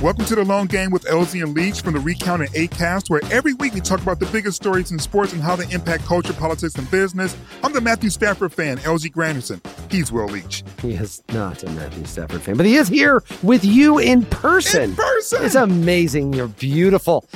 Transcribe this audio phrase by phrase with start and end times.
[0.00, 3.20] Welcome to the Long Game with LZ and Leitch from the Recount and Acast, where
[3.30, 6.32] every week we talk about the biggest stories in sports and how they impact culture,
[6.32, 7.36] politics, and business.
[7.62, 9.60] I'm the Matthew Stafford fan, LZ Granderson.
[9.92, 10.64] He's Will Leitch.
[10.80, 14.84] He is not a Matthew Stafford fan, but he is here with you in person.
[14.84, 15.44] In person.
[15.44, 16.32] It's amazing.
[16.32, 17.28] You're beautiful.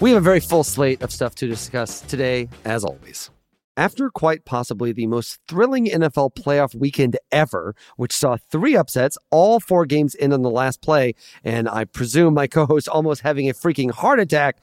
[0.00, 3.30] We have a very full slate of stuff to discuss today, as always.
[3.78, 9.60] After quite possibly the most thrilling NFL playoff weekend ever, which saw three upsets, all
[9.60, 13.50] four games in on the last play, and I presume my co host almost having
[13.50, 14.56] a freaking heart attack,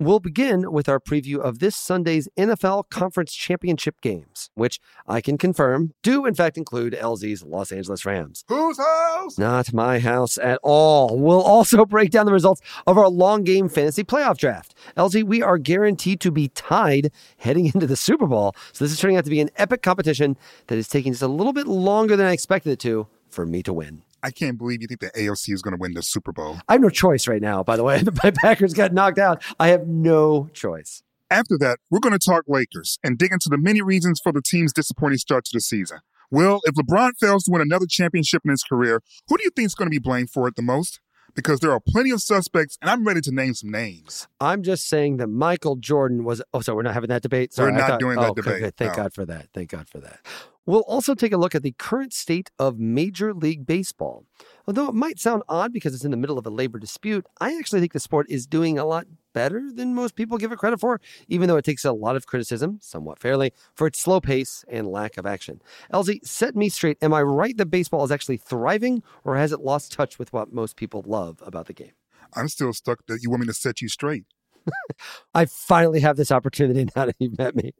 [0.00, 5.38] We'll begin with our preview of this Sunday's NFL Conference Championship games, which I can
[5.38, 8.44] confirm do in fact include LZ's Los Angeles Rams.
[8.48, 9.38] Whose house?
[9.38, 11.16] Not my house at all.
[11.16, 14.74] We'll also break down the results of our long game fantasy playoff draft.
[14.96, 18.56] LZ, we are guaranteed to be tied heading into the Super Bowl.
[18.72, 21.28] So this is turning out to be an epic competition that is taking just a
[21.28, 24.02] little bit longer than I expected it to for me to win.
[24.24, 26.56] I can't believe you think the AFC is going to win the Super Bowl.
[26.66, 28.02] I have no choice right now, by the way.
[28.24, 29.44] My Packers got knocked out.
[29.60, 31.02] I have no choice.
[31.30, 34.40] After that, we're going to talk Lakers and dig into the many reasons for the
[34.40, 35.98] team's disappointing start to the season.
[36.30, 39.66] Well, if LeBron fails to win another championship in his career, who do you think
[39.66, 41.00] is going to be blamed for it the most?
[41.34, 44.26] Because there are plenty of suspects, and I'm ready to name some names.
[44.40, 46.40] I'm just saying that Michael Jordan was.
[46.54, 47.52] Oh, so we're not having that debate.
[47.52, 48.60] Sorry, we're not thought, doing oh, that oh, debate.
[48.60, 49.02] Good, Thank no.
[49.02, 49.48] God for that.
[49.52, 50.20] Thank God for that.
[50.66, 54.24] We'll also take a look at the current state of Major League Baseball.
[54.66, 57.56] Although it might sound odd because it's in the middle of a labor dispute, I
[57.58, 60.80] actually think the sport is doing a lot better than most people give it credit
[60.80, 64.64] for, even though it takes a lot of criticism, somewhat fairly, for its slow pace
[64.68, 65.60] and lack of action.
[65.92, 66.96] LZ, set me straight.
[67.02, 70.52] Am I right that baseball is actually thriving, or has it lost touch with what
[70.52, 71.92] most people love about the game?
[72.34, 74.24] I'm still stuck that you want me to set you straight.
[75.34, 77.72] I finally have this opportunity now that you've met me.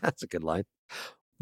[0.00, 0.64] That's a good line.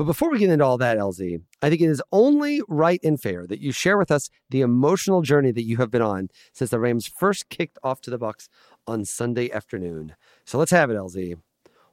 [0.01, 3.21] But before we get into all that, LZ, I think it is only right and
[3.21, 6.71] fair that you share with us the emotional journey that you have been on since
[6.71, 8.49] the Rams first kicked off to the Bucs
[8.87, 10.15] on Sunday afternoon.
[10.47, 11.35] So let's have it, LZ.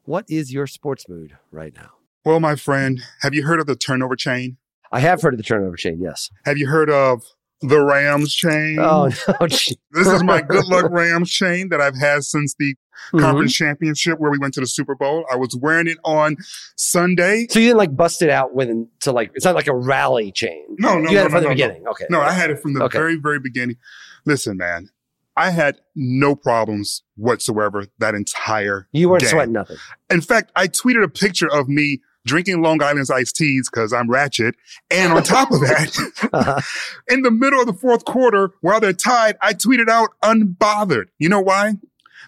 [0.03, 1.89] What is your sports mood right now?
[2.23, 4.55] Well, my friend, have you heard of the turnover chain?
[4.89, 6.29] I have heard of the turnover chain, yes.
[6.45, 7.23] Have you heard of
[7.59, 8.77] the Rams chain?
[8.79, 9.47] Oh, no.
[9.47, 12.73] This is my good luck Rams chain that I've had since the
[13.13, 13.19] Mhm.
[13.21, 15.25] conference championship where we went to the Super Bowl.
[15.31, 16.35] I was wearing it on
[16.75, 17.47] Sunday.
[17.49, 20.31] So you didn't like bust it out when to like it's not like a rally
[20.31, 20.63] chain.
[20.79, 21.87] No, no, you had no, it from no, the no, beginning.
[21.87, 22.05] Okay.
[22.09, 22.97] No, I had it from the Okay.
[22.97, 23.77] very, very beginning.
[24.25, 24.89] Listen, man,
[25.35, 29.29] I had no problems whatsoever that entire You weren't game.
[29.31, 29.77] sweating nothing.
[30.09, 34.09] In fact, I tweeted a picture of me drinking Long Island's iced teas because I'm
[34.09, 34.55] ratchet.
[34.91, 35.97] And on top of that,
[36.33, 36.59] Uh-huh.
[37.07, 41.05] in the middle of the fourth quarter, while they're tied, I tweeted out unbothered.
[41.19, 41.75] You know why?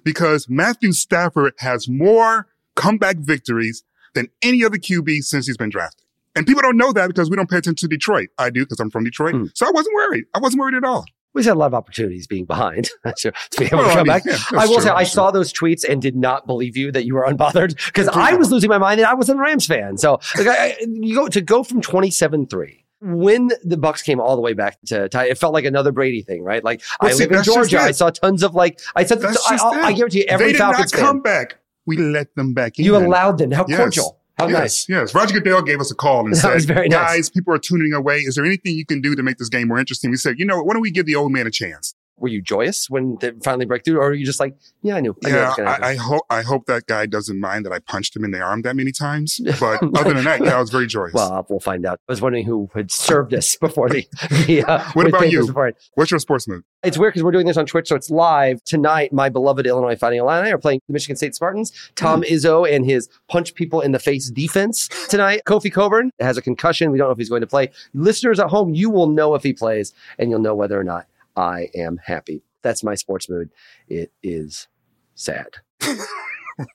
[0.03, 3.83] Because Matthew Stafford has more comeback victories
[4.13, 6.05] than any other QB since he's been drafted.
[6.35, 8.29] And people don't know that because we don't pay attention to Detroit.
[8.37, 9.35] I do because I'm from Detroit.
[9.35, 9.45] Hmm.
[9.55, 10.25] So I wasn't worried.
[10.33, 11.05] I wasn't worried at all.
[11.33, 13.97] We had a lot of opportunities being behind to be able Well, to I come
[13.97, 14.23] mean, back.
[14.25, 16.91] yeah, I will true, say I that's saw those tweets and did not believe you
[16.91, 19.67] that you were unbothered because I was losing my mind and I was a Rams
[19.67, 19.97] fan.
[19.99, 22.83] So like, I, I- you go to go from twenty seven three.
[23.01, 26.21] When the Bucs came all the way back to tie, it felt like another Brady
[26.21, 26.63] thing, right?
[26.63, 27.79] Like Well, I see, live in Georgia.
[27.79, 29.23] I saw tons of like I said.
[29.23, 31.57] I, I, I guarantee you, every they did Falcons not fan, back.
[31.85, 32.85] We let them back in.
[32.85, 33.51] you allowed them.
[33.51, 33.77] How Yes.
[33.79, 34.19] cordial.
[34.37, 34.89] How yes, nice.
[34.89, 35.15] Yes.
[35.15, 37.09] Roger Goodell gave us a call and That said, very nice.
[37.11, 38.19] guys, people are tuning away.
[38.19, 40.11] Is there anything you can do to make this game more interesting?
[40.11, 40.65] We said, you know what?
[40.67, 41.93] Why don't we give the old man a chance?
[42.19, 45.01] Were you joyous when they finally break through, or are you just like, yeah, I
[45.01, 45.15] knew.
[45.25, 45.59] I yeah, was.
[45.59, 48.39] I, I hope I hope that guy doesn't mind that I punched him in the
[48.41, 49.39] arm that many times.
[49.59, 51.13] But other than that, yeah, I was very joyous.
[51.13, 51.99] well, we'll find out.
[52.07, 54.05] I was wondering who had served us before the.
[54.47, 55.53] the uh, What about you?
[55.95, 56.63] What's your sports move?
[56.83, 59.11] It's weird because we're doing this on Twitch, so it's live tonight.
[59.11, 61.73] My beloved Illinois Fighting Illini are playing the Michigan State Spartans.
[61.95, 62.33] Tom Hmm.
[62.33, 65.41] Izzo and his punch people in the face defense tonight.
[65.45, 66.91] Kofi Cockburn has a concussion.
[66.91, 67.69] We don't know if he's going to play.
[67.93, 71.05] Listeners at home, you will know if he plays, and you'll know whether or not
[71.39, 72.43] I am happy.
[72.61, 73.49] That's my sports mood.
[73.87, 74.67] It is
[75.15, 75.47] sad.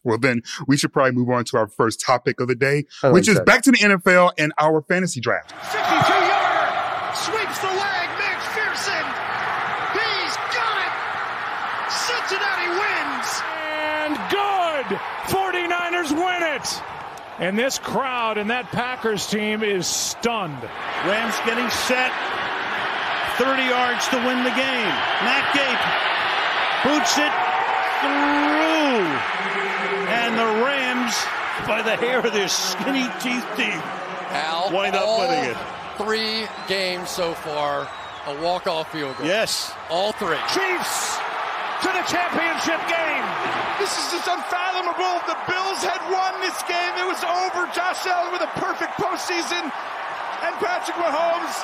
[0.04, 3.08] well, then we should probably move on to our first topic of the day, I
[3.08, 3.44] like which is that.
[3.44, 5.52] back to the NFL and our fantasy draft.
[5.52, 9.04] 52 yarder, sweeps the leg, McPherson.
[9.92, 10.92] He's got it.
[11.92, 13.28] Cincinnati wins.
[14.00, 14.98] And good!
[15.28, 16.82] 49ers win it!
[17.38, 20.62] And this crowd and that Packers team is stunned.
[21.04, 22.12] Rams getting set.
[23.38, 24.92] 30 yards to win the game.
[25.26, 25.74] Matt Gay
[26.86, 27.32] boots it
[28.00, 29.06] through.
[30.10, 31.14] And the Rams,
[31.66, 33.80] by the hair of their skinny teeth deep,
[34.30, 35.56] Al, Wind up all winning it.
[35.98, 37.88] Three games so far,
[38.26, 39.26] a walk-off field goal.
[39.26, 39.72] yes.
[39.90, 40.38] All three.
[40.52, 41.18] Chiefs
[41.82, 43.24] to the championship game.
[43.78, 45.18] This is just unfathomable.
[45.26, 46.92] The Bills had won this game.
[46.98, 47.66] It was over.
[47.74, 49.66] Josh Allen with a perfect postseason.
[50.42, 51.56] And Patrick Mahomes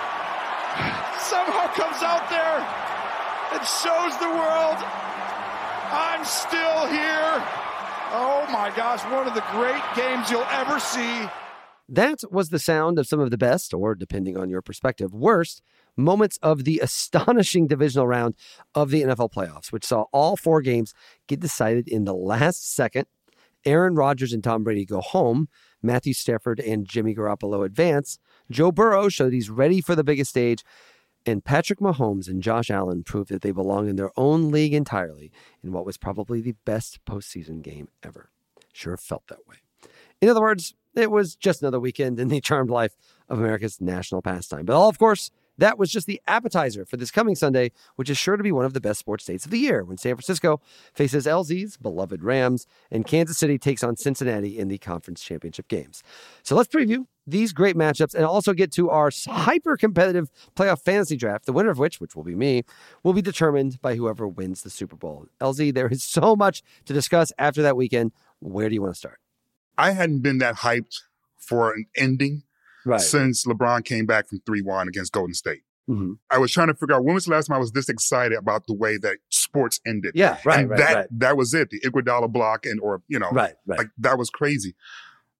[1.31, 2.59] somehow comes out there
[3.55, 4.79] and shows the world
[5.93, 7.43] I'm still here.
[8.12, 11.29] Oh my gosh, one of the great games you'll ever see.
[11.88, 15.62] That was the sound of some of the best, or depending on your perspective, worst
[15.97, 18.35] moments of the astonishing divisional round
[18.75, 20.94] of the NFL playoffs, which saw all four games
[21.27, 23.06] get decided in the last second.
[23.65, 25.49] Aaron Rodgers and Tom Brady go home.
[25.82, 28.19] Matthew Stafford and Jimmy Garoppolo advance.
[28.50, 30.62] Joe Burrow showed he's ready for the biggest stage.
[31.26, 35.31] And Patrick Mahomes and Josh Allen proved that they belong in their own league entirely
[35.62, 38.31] in what was probably the best postseason game ever.
[38.72, 39.56] Sure felt that way.
[40.20, 42.96] In other words, it was just another weekend in the charmed life
[43.28, 44.64] of America's national pastime.
[44.64, 48.17] But all, of course, that was just the appetizer for this coming Sunday, which is
[48.17, 50.61] sure to be one of the best sports dates of the year when San Francisco
[50.94, 56.02] faces LZ's beloved Rams and Kansas City takes on Cincinnati in the conference championship games.
[56.43, 61.17] So let's preview these great matchups and also get to our hyper competitive playoff fantasy
[61.17, 62.65] draft, the winner of which, which will be me,
[63.03, 65.27] will be determined by whoever wins the Super Bowl.
[65.41, 68.12] LZ, there is so much to discuss after that weekend.
[68.41, 69.19] Where do you want to start?
[69.79, 70.97] I hadn't been that hyped
[71.37, 72.43] for an ending
[72.85, 73.00] Right.
[73.00, 75.62] since LeBron came back from 3 1 against Golden State.
[75.88, 76.19] Mhm.
[76.31, 78.38] I was trying to figure out when was the last time I was this excited
[78.38, 80.12] about the way that sports ended.
[80.15, 81.06] Yeah, right, and right, that right.
[81.19, 81.69] that was it.
[81.71, 83.79] The Iguodala block and or you know, Right, right.
[83.81, 84.75] like that was crazy.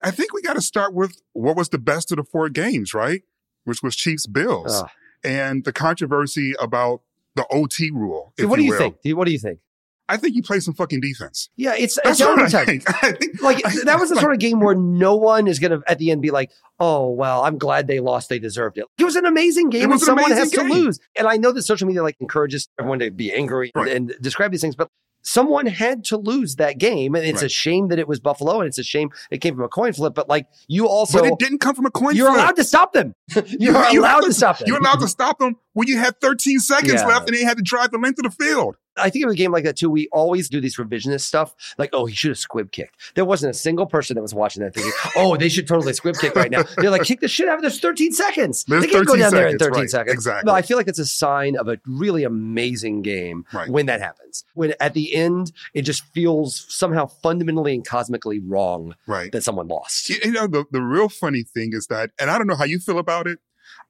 [0.03, 2.95] I think we got to start with what was the best of the four games,
[2.95, 3.23] right?
[3.65, 4.89] Which was Chiefs Bills Ugh.
[5.23, 7.03] and the controversy about
[7.35, 8.33] the OT rule.
[8.39, 8.79] What do you will.
[8.79, 9.17] think?
[9.17, 9.61] What do you think?
[10.09, 11.51] I think you play some fucking defense.
[11.55, 12.83] Yeah, it's That's it's what I think.
[13.05, 15.83] I think Like that was the sort of game where no one is going to
[15.89, 16.51] at the end be like,
[16.81, 18.29] "Oh, well, I'm glad they lost.
[18.29, 20.99] They deserved it." It was an amazing game, and someone has amazing to lose.
[21.17, 23.93] And I know that social media like encourages everyone to be angry Right.
[23.93, 24.89] and describe these things, but
[25.23, 28.69] someone had to lose that game, and it's a shame that it was Buffalo, and
[28.69, 30.15] it's a shame it came from a coin flip.
[30.15, 32.41] But like you also, but it didn't come from a coin you're flip.
[32.43, 33.15] allowed to stop them.
[33.35, 34.69] You're You allowed have to stop them.
[34.69, 37.07] You're allowed to stop them when you had 13 seconds Yeah.
[37.07, 38.77] left and they had to drive the length of the field.
[39.01, 39.91] I think of a game like that too.
[39.91, 42.97] We always do these revisionist stuff, like, oh, he should have squib kicked.
[43.15, 46.17] There wasn't a single person that was watching that thinking, oh, they should totally squib
[46.17, 46.63] kick right now.
[46.77, 47.63] They're like, kick the shit out of.
[47.63, 48.65] There's 13 seconds.
[48.65, 50.15] There's they can't go 13 down there in 13 right, seconds.
[50.15, 50.43] exactly.
[50.47, 53.69] But I feel like it's a sign of a really amazing game Right.
[53.69, 54.45] when that happens.
[54.55, 59.33] When at the end, it just feels somehow fundamentally and cosmically wrong Right.
[59.33, 60.09] that someone lost.
[60.11, 62.65] You, you know, the, the real funny thing is that, and I don't know how
[62.65, 63.39] you feel about it,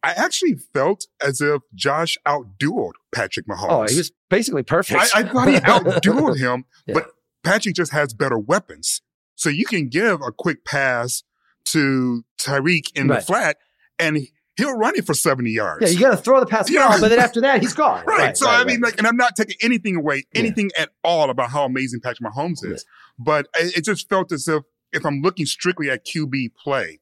[0.02, 3.66] I actually felt as if Josh outdueled Patrick Mahomes.
[3.68, 5.00] Oh, he was basically perfect.
[5.14, 6.94] I, I thought he outdueled him, Yeah.
[6.94, 7.10] but
[7.42, 9.02] Patrick just has better weapons.
[9.34, 11.22] So you can give a quick pass
[11.66, 13.20] to Tyreek in Right.
[13.20, 13.56] the flat
[13.98, 14.18] and
[14.56, 15.82] he'll run it for 70 yards.
[15.85, 16.88] yeah, you got to throw the pass Yeah.
[16.90, 18.04] well, but then after that, he's gone.
[18.06, 18.37] Right.
[18.37, 20.40] so I mean, like, and I'm not taking anything away, Yeah.
[20.40, 22.85] anything at all about how amazing Patrick Mahomes is,
[23.18, 27.00] but it, it just felt as if, if I'm looking strictly at QB play,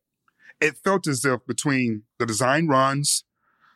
[0.61, 3.25] it felt as if between the design runs,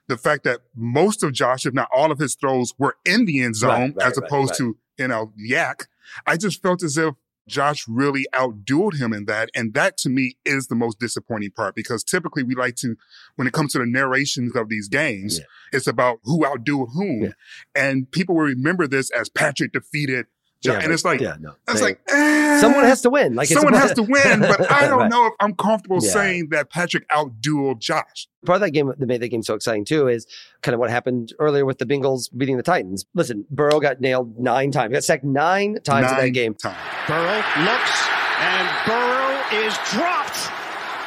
[0.09, 3.41] the fact that most of Josh, if not all of his throws, were in the
[3.43, 4.59] end zone Right, right, as opposed right.
[4.59, 5.87] to you know yak.
[6.27, 7.15] I just felt as if
[7.49, 11.75] Josh really outdueled him in that, and that to me is the most disappointing part
[11.75, 12.95] because typically we like to,
[13.37, 15.45] when it comes to the narrations of these games, Yeah.
[15.73, 17.31] it's about who outdueled whom, Yeah.
[17.75, 20.27] and people will remember this as Patrick defeated.
[20.63, 20.73] Josh.
[20.73, 21.55] Yeah, and but- it's like, yeah, no.
[21.69, 23.35] it's They- like eh, someone has to win.
[23.35, 25.11] Like someone about- has to win, but I don't Right.
[25.11, 26.11] know if I'm comfortable Yeah.
[26.13, 28.29] saying that Patrick outdueled Josh.
[28.47, 30.27] part of that game that made that game so exciting too is
[30.63, 33.05] kind of what happened earlier with the Bengals beating the Titans.
[33.15, 34.91] Listen, Burrow got nailed nine times.
[34.91, 36.55] He got sacked nine times in that game.
[36.55, 36.77] times.
[37.07, 38.07] Burrow looks,
[38.41, 40.51] and Burrow is dropped.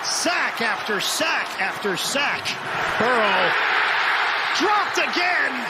[0.06, 2.46] Sack after sack after sack.
[3.00, 3.52] Burrow
[4.60, 5.66] dropped again.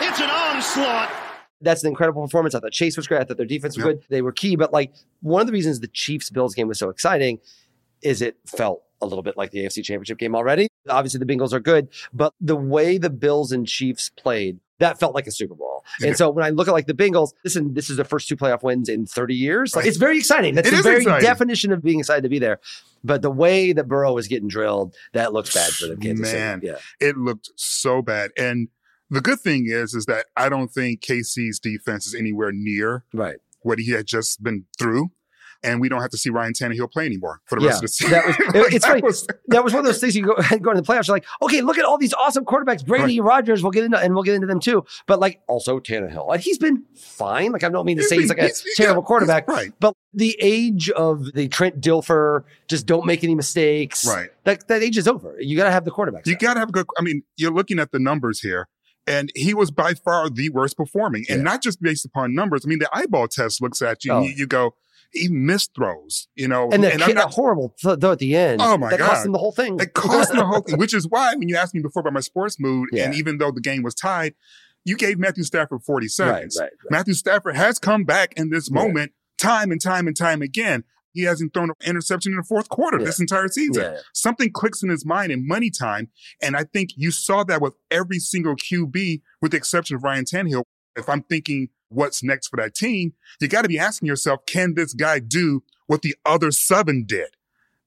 [0.00, 1.10] It's an onslaught.
[1.64, 2.54] That's an incredible performance.
[2.54, 3.20] I thought Chase was great.
[3.20, 3.92] I thought their defense was Yeah.
[3.92, 4.04] good.
[4.08, 4.56] They were key.
[4.56, 7.40] But like one of the reasons the Chiefs Bills game was so exciting
[8.02, 10.68] is it felt a little bit like the AFC Championship game already.
[10.88, 15.14] Obviously, the Bengals are good, but the way the Bills and Chiefs played, that felt
[15.14, 15.84] like a Super Bowl.
[16.00, 16.08] Yeah.
[16.08, 18.36] And so when I look at like the Bengals, listen, this is the first two
[18.36, 19.74] playoff wins in 30 years.
[19.74, 19.88] Like, Right.
[19.88, 20.54] it's very exciting.
[20.54, 21.24] That's It the very exciting.
[21.24, 22.60] definition of being excited to be there.
[23.02, 26.60] But the way that Burrow was getting drilled, that looks bad for the Kansas Man.
[26.60, 26.72] City.
[26.72, 27.06] Yeah.
[27.08, 28.30] It looked so bad.
[28.38, 28.68] And
[29.14, 33.36] the good thing is, is that I don't think KC's defense is anywhere near Right.
[33.62, 35.10] what he had just been through.
[35.62, 37.82] And we don't have to see Ryan Tannehill play anymore for the Yeah, rest of
[37.82, 38.10] the season.
[38.12, 39.00] that was- Like, it's that funny.
[39.02, 41.06] was- that was one of those things you go, go into the playoffs.
[41.08, 43.62] You're like, okay, look at all these awesome quarterbacks, Brady, Rodgers.
[43.62, 44.84] We'll get into, and we'll get into them too.
[45.06, 47.50] But like also Tannehill, and he's been fine.
[47.52, 49.06] Like I don't mean to He's say he's been- like a he's- he's- terrible he's-
[49.06, 49.72] quarterback, right.
[49.80, 54.06] But the age of the Trent Dilfer, just don't make any mistakes.
[54.06, 54.28] Right.
[54.44, 55.34] That that age is over.
[55.40, 56.26] You got to have the quarterback.
[56.26, 56.84] You got to have a good.
[56.98, 58.68] I mean, you're looking at the numbers here,
[59.06, 61.42] and he was by far the worst performing, and Yeah.
[61.44, 62.64] not just based upon numbers.
[62.64, 64.18] I mean, the eyeball test looks at you, Oh.
[64.18, 64.74] and you, you go,
[65.12, 68.18] he missed throws, you know, and the I'm kid, not- that horrible th- though at
[68.18, 68.60] the end.
[68.62, 69.78] Oh, my that cost him the whole thing.
[69.78, 72.12] It cost him the whole thing, which is why when you asked me before about
[72.14, 73.04] my sports mood, Yeah.
[73.04, 74.34] and even though the game was tied,
[74.84, 76.58] you gave Matthew Stafford 40 seconds.
[76.60, 76.90] right, right.
[76.90, 80.84] Matthew Stafford has come back in this moment time and time and time again.
[81.14, 83.06] He hasn't thrown an interception in the fourth quarter Yeah.
[83.06, 83.82] this entire season.
[83.82, 83.98] Yeah.
[84.12, 86.10] Something clicks in his mind in money time.
[86.42, 90.24] And I think you saw that with every single QB, with the exception of Ryan
[90.24, 90.64] Tannehill.
[90.96, 94.74] If I'm thinking what's next for that team, you got to be asking yourself, can
[94.74, 97.28] this guy do what the other seven did?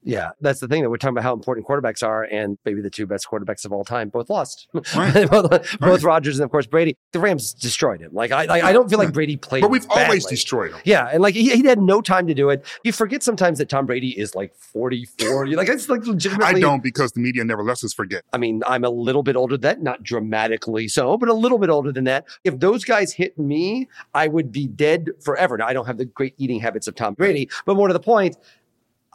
[0.07, 2.89] Yeah, that's the thing that we're talking about how important quarterbacks are, and maybe the
[2.89, 4.67] two best quarterbacks of all time both lost.
[4.95, 5.29] Right.
[5.29, 6.95] both both Rodgers and of course Brady.
[7.11, 8.11] The Rams destroyed him.
[8.13, 9.61] Like I, I, I don't feel like Brady played.
[9.61, 10.79] But we've always destroyed him.
[10.85, 12.65] Yeah, and like he, he had no time to do it.
[12.83, 15.45] You forget sometimes that Tom Brady is like 44.
[15.45, 16.55] You're like it's like legitimately.
[16.55, 18.23] I don't because the media never lets us forget.
[18.31, 21.59] I mean, I'm a little bit older than that, not dramatically so, but a little
[21.59, 22.25] bit older than that.
[22.43, 25.57] If those guys hit me, I would be dead forever.
[25.57, 27.99] Now, I don't have the great eating habits of Tom Brady, but more to the
[27.99, 28.37] point,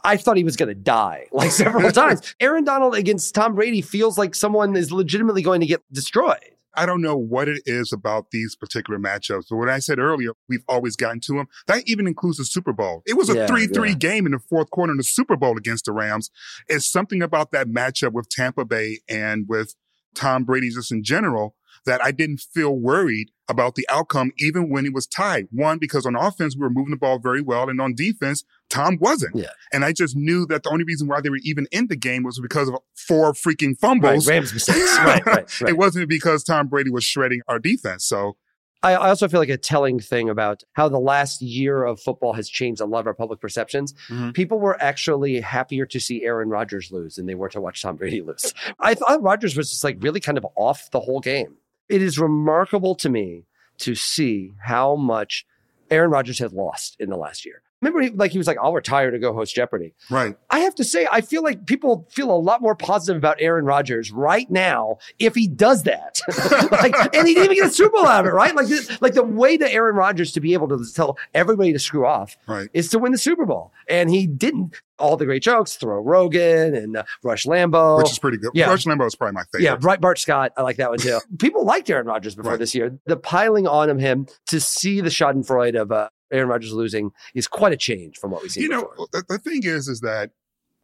[0.03, 2.35] I thought he was going to die like several times.
[2.39, 6.39] Aaron Donald against Tom Brady feels like someone is legitimately going to get destroyed.
[6.75, 10.31] I don't know what it is about these particular matchups, but what I said earlier,
[10.49, 11.47] we've always gotten to them.
[11.67, 13.03] That even includes the Super Bowl.
[13.05, 13.95] It was a Yeah, 3 3 yeah.
[13.95, 16.31] game in the fourth quarter in the Super Bowl against the Rams.
[16.67, 19.75] It's something about that matchup with Tampa Bay and with
[20.15, 21.55] Tom Brady just in general
[21.85, 25.47] that I didn't feel worried about the outcome, even when it was tied.
[25.51, 28.97] One, because on offense, we were moving the ball very well, and on defense, Tom
[28.99, 29.35] wasn't.
[29.35, 29.47] Yeah.
[29.71, 32.23] And I just knew that the only reason why they were even in the game
[32.23, 34.27] was because of four freaking Right, fumbles.
[34.27, 34.97] Rams mistakes.
[34.99, 35.69] right, right, right.
[35.69, 38.05] It wasn't because Tom Brady was shredding our defense.
[38.05, 38.35] So
[38.81, 42.49] I, also feel like a telling thing about how the last year of football has
[42.49, 43.93] changed a lot of our public perceptions.
[44.09, 44.33] Mhm.
[44.33, 47.95] People were actually happier to see Aaron Rodgers lose than they were to watch Tom
[47.95, 48.53] Brady lose.
[48.81, 51.53] I thought Rodgers was just like really kind of off the whole game.
[51.87, 53.45] It is remarkable to me
[53.79, 55.45] to see how much
[55.89, 57.61] Aaron Rodgers has lost in the last year.
[57.83, 60.35] Remember, he, like he was like, "I'll retire to go host Jeopardy." right.
[60.49, 63.65] I have to say, I feel like people feel a lot more positive about Aaron
[63.65, 66.21] Rodgers right now if he does that.
[66.71, 68.55] like, and he didn't even get a Super Bowl out of it, right?
[68.55, 71.79] Like, this, like the way to Aaron Rodgers to be able to tell everybody to
[71.79, 72.69] screw off Right.
[72.73, 74.75] is to win the Super Bowl, and he didn't.
[74.99, 78.51] All the great jokes, throw Rogan and uh, Rush Limbaugh, Which is pretty good.
[78.53, 78.67] Yeah.
[78.69, 79.63] Rush Limbaugh is probably my favorite.
[79.63, 80.53] yeah, Breitbart Scott.
[80.55, 81.19] I like that one too.
[81.39, 82.59] People liked Aaron Rodgers before Right.
[82.59, 82.97] this year.
[83.07, 87.47] The piling on of him to see the Schadenfreude of uh, Aaron Rodgers losing is
[87.47, 88.63] quite a change from what we've seen.
[88.63, 90.31] You know, the, the thing is, is that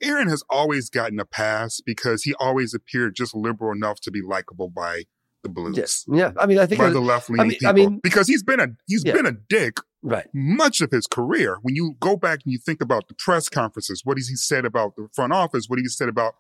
[0.02, 4.22] Aaron has always gotten a pass because he always appeared just liberal enough to be
[4.22, 5.04] likable by
[5.44, 5.78] the Blues.
[5.78, 6.32] yes, yeah.
[6.38, 7.70] I mean, I think By the left leaning I mean- people.
[7.70, 9.14] I mean- because he's been a he's Yeah.
[9.14, 10.28] been a dick right.
[10.34, 11.60] much of his career.
[11.62, 14.66] When you go back and you think about the press conferences, what has he said
[14.66, 15.66] about the front office?
[15.70, 16.36] What has he said about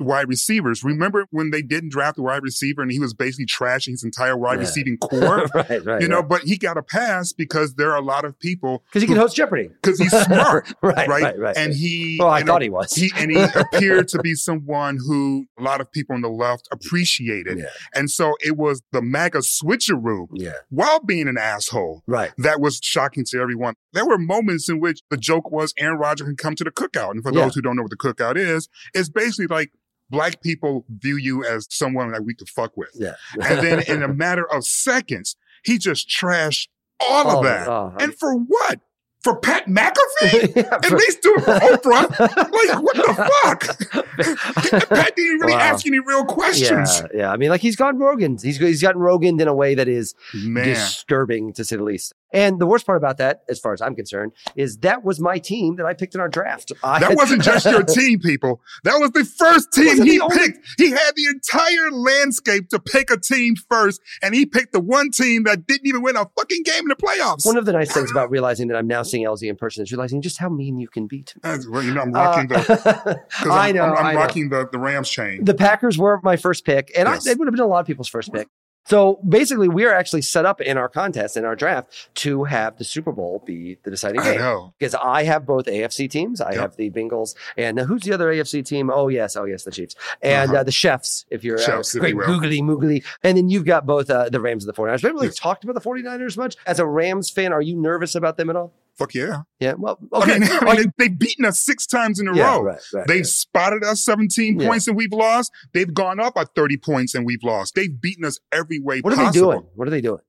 [0.00, 0.82] wide receivers?
[0.84, 4.36] Remember when they didn't draft the wide receiver and he was basically trashing his entire
[4.36, 4.60] wide Yeah.
[4.60, 5.46] receiving core?
[5.54, 6.02] right, right.
[6.02, 9.02] you know, but he got a pass because there are a lot of people because
[9.02, 9.70] he can host Jeopardy.
[9.82, 11.22] because he's smart, right, right?
[11.22, 11.56] right, right.
[11.56, 12.92] And he, well, I know, thought he was.
[12.94, 16.68] he and he appeared to be someone who a lot of people on the left
[16.72, 22.02] appreciated, yeah, and so it was the MAGA switcheroo yeah, while being an asshole.
[22.06, 22.32] right.
[22.38, 23.74] That was shocking to everyone.
[23.92, 27.12] There were moments in which the joke was Aaron Rodgers can come to the cookout.
[27.12, 27.42] And for Yeah.
[27.44, 29.70] those who don't know what the cookout is, it's basically like
[30.14, 32.90] black people view you as someone that we could fuck with.
[32.94, 36.68] Yeah, And then in a matter of seconds, he just trashed
[37.00, 37.68] all Oh, of that.
[37.68, 38.80] oh, and for what?
[39.22, 40.54] For Pat McAfee?
[40.56, 42.10] Yeah, At for- least do it for Oprah.
[42.18, 44.88] like, what the fuck?
[44.90, 45.60] Pat didn't really Wow.
[45.60, 47.00] ask any real questions.
[47.00, 47.32] yeah, yeah.
[47.32, 48.36] I mean, like he's gone Rogan.
[48.42, 50.66] He's he's gotten Rogan in a way that is Man.
[50.66, 52.12] disturbing to say the least.
[52.34, 55.38] And the worst part about that, as far as I'm concerned, is that was my
[55.38, 56.72] team that I picked in our draft.
[56.84, 58.60] I- That wasn't just your team, people.
[58.82, 60.58] That was the first team he the only- picked.
[60.76, 65.10] He had the entire landscape to pick a team first, and he picked the one
[65.10, 67.46] team that didn't even win a fucking game in the playoffs.
[67.46, 69.92] One of the nice things about realizing that I'm now seeing LZ in person is
[69.92, 71.58] realizing just how mean you can be to me.
[71.70, 72.56] Well, you know, I'm rocking the.
[72.58, 73.84] Uh, 'cause I know.
[73.84, 74.18] I'm, I'm I know.
[74.18, 75.44] rocking the, the Rams chain.
[75.44, 77.26] The Packers were my first pick, and Yes.
[77.26, 78.48] I, they would have been a lot of people's first pick.
[78.86, 82.76] So basically, we are actually set up in our contest, in our draft, to have
[82.76, 84.38] the Super Bowl be the deciding I game.
[84.40, 84.74] know.
[84.78, 86.40] Because I have both AFC teams.
[86.40, 86.60] I Yep.
[86.60, 87.34] have the Bengals.
[87.56, 88.90] And uh, who's the other AFC team?
[88.92, 89.36] Oh, yes.
[89.36, 89.94] Oh, yes, the Chiefs.
[90.20, 90.60] And Uh-huh.
[90.60, 93.04] uh, the Chefs, if you're Chefs, uh, if great you googly moogly.
[93.22, 95.02] And then you've got both uh, the Rams and the 49ers.
[95.02, 95.36] We haven't really Yes.
[95.36, 96.56] talked about the 49ers much.
[96.66, 98.72] As a Rams fan, are you nervous about them at all?
[98.98, 99.42] Fuck yeah.
[99.58, 99.74] Yeah.
[99.76, 100.34] Well, okay.
[100.34, 102.62] I mean, I mean, they, they've beaten us six times in a yeah, row.
[102.62, 104.68] right, right, They've spotted us 17 Yeah.
[104.68, 105.50] points and we've lost.
[105.72, 107.74] They've gone up by 30 points and we've lost.
[107.74, 109.32] They've beaten us every way What are possible.
[109.50, 109.66] they doing?
[109.74, 110.20] What are they doing?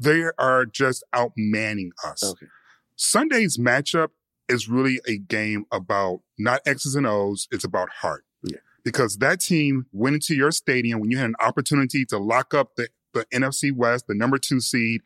[0.00, 2.24] They are just outmanning us.
[2.24, 2.46] Okay.
[2.96, 4.08] Sunday's matchup
[4.48, 8.24] is really a game about not X's and O's, it's about heart.
[8.42, 8.58] Yeah.
[8.84, 12.74] Because that team went into your stadium when you had an opportunity to lock up
[12.76, 15.02] the, the NFC West, the number two seed,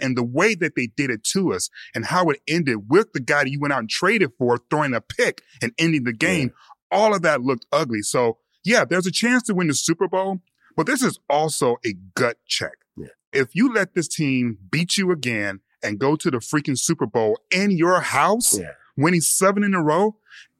[0.00, 3.20] and the way that they did it to us and how it ended with the
[3.20, 6.52] guy that you went out and traded for throwing a pick and ending the game,
[6.90, 8.02] all of that looked ugly.
[8.02, 10.40] So yeah, there's a chance to win the Super Bowl,
[10.76, 12.72] but this is also a gut check.
[12.96, 13.08] Yeah.
[13.32, 17.38] If you let this team beat you again and go to the freaking Super Bowl
[17.50, 18.72] in your house, Yeah.
[18.96, 20.16] winning seven in a row,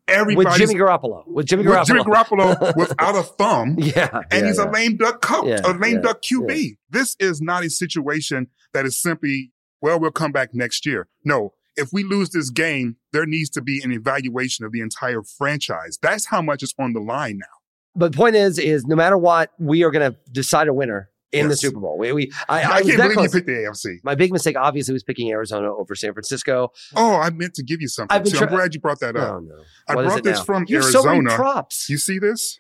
[0.09, 1.23] With Jimmy Garoppolo.
[1.27, 1.87] With Jimmy with Garoppolo.
[1.87, 4.09] Jimmy Garoppolo without a thumb yeah.
[4.31, 4.69] and yeah, he's yeah.
[4.69, 6.77] a lame duck coach, Yeah, a lame yeah, duck QB.
[6.91, 11.09] This is not a situation that is simply, well, we'll come back next year.
[11.25, 15.23] No, if we lose this game, there needs to be an evaluation of the entire
[15.23, 15.99] franchise.
[16.03, 17.47] That's how much is on the line now.
[17.95, 21.11] But the point is, is no matter what, we are going to decide a winner
[21.33, 21.99] in the Super Bowl.
[21.99, 23.35] We, we I, I, I, can't believe close.
[23.35, 23.99] you picked the AFC.
[24.03, 26.73] My big mistake, obviously, was picking Arizona over San Francisco.
[26.95, 28.15] Oh, I meant to give you something.
[28.15, 28.45] I've been too.
[28.45, 29.35] I'm glad you brought that oh, up.
[29.35, 29.55] Oh no!
[29.89, 30.45] I What brought this now?
[30.45, 31.89] from You have so many props.
[31.89, 32.60] You see this?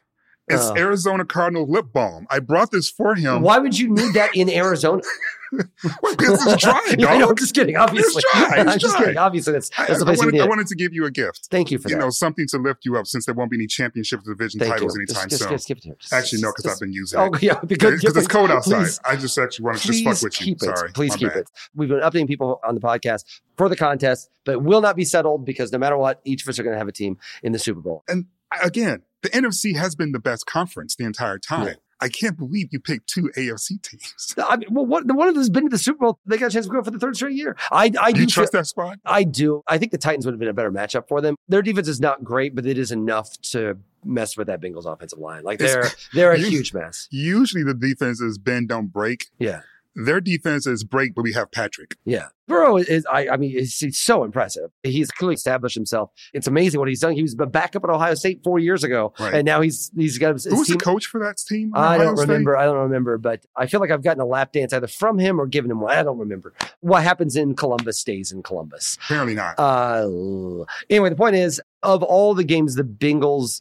[0.50, 0.76] It's Oh.
[0.76, 2.26] Arizona Cardinal lip balm.
[2.30, 3.42] I brought this for him.
[3.42, 5.02] Why would you need that in Arizona?
[5.52, 7.76] Because it's dry, I know, I'm just kidding.
[7.76, 9.04] Obviously, it's dry, it's I'm just dry.
[9.06, 9.18] kidding.
[9.18, 11.10] Obviously, that's I, that's the I place you wanted, I wanted to give you a
[11.10, 11.48] gift.
[11.50, 11.90] Thank you for that.
[11.90, 12.02] you that.
[12.04, 14.94] know, something to lift you up since there won't be any championship division Thank titles
[14.94, 15.00] you.
[15.02, 15.50] anytime just, soon.
[15.50, 15.66] Just,
[15.98, 17.42] just actually, no, because I've been using Oh it.
[17.42, 18.76] yeah, because it's cold outside.
[18.78, 20.46] Please, I just actually wanted to just fuck with you.
[20.46, 20.76] keep it.
[20.78, 20.92] Sorry.
[20.92, 21.38] Please keep bad.
[21.38, 21.50] it.
[21.74, 23.24] We've been updating people on the podcast
[23.56, 26.48] for the contest, but it will not be settled because no matter what, each of
[26.48, 28.04] us are going to have a team in the Super Bowl.
[28.08, 28.26] And
[28.62, 31.66] again, the NFC has been the best conference the entire time.
[31.68, 31.74] Yeah.
[32.02, 34.34] I can't believe you picked two AFC teams.
[34.48, 36.18] I mean, well, what, one of them has been to the Super Bowl.
[36.24, 37.56] They got a chance to go for the third straight year.
[37.70, 38.98] I, I do you feel- trust that spot?
[39.04, 39.62] I do.
[39.68, 41.36] I think the Titans would have been a better matchup for them.
[41.48, 45.18] Their defense is not great, but it is enough to mess with that Bengals offensive
[45.18, 45.42] line.
[45.44, 47.06] Like they're It's- they're a huge mess.
[47.10, 49.26] Usually the defense is bend, don't break.
[49.38, 49.60] Yeah.
[49.96, 51.96] Their defense is break, but we have Patrick.
[52.04, 52.28] Yeah.
[52.46, 54.70] Burrow is, I, I mean, he's, he's so impressive.
[54.82, 56.10] He's clearly established himself.
[56.32, 57.12] It's amazing what he's done.
[57.12, 59.34] He was a backup at Ohio State four years ago, Right.
[59.34, 60.78] and now he's he's got his, his Who's team.
[60.78, 61.72] the coach for that team?
[61.74, 62.28] I Ohio don't State?
[62.28, 62.56] remember.
[62.56, 65.40] I don't remember, but I feel like I've gotten a lap dance either from him
[65.40, 65.96] or given him one.
[65.96, 66.54] I don't remember.
[66.80, 68.96] What happens in Columbus stays in Columbus.
[69.04, 69.54] Apparently not.
[69.58, 73.60] Uh, anyway, the point is, of all the games, the Bengals,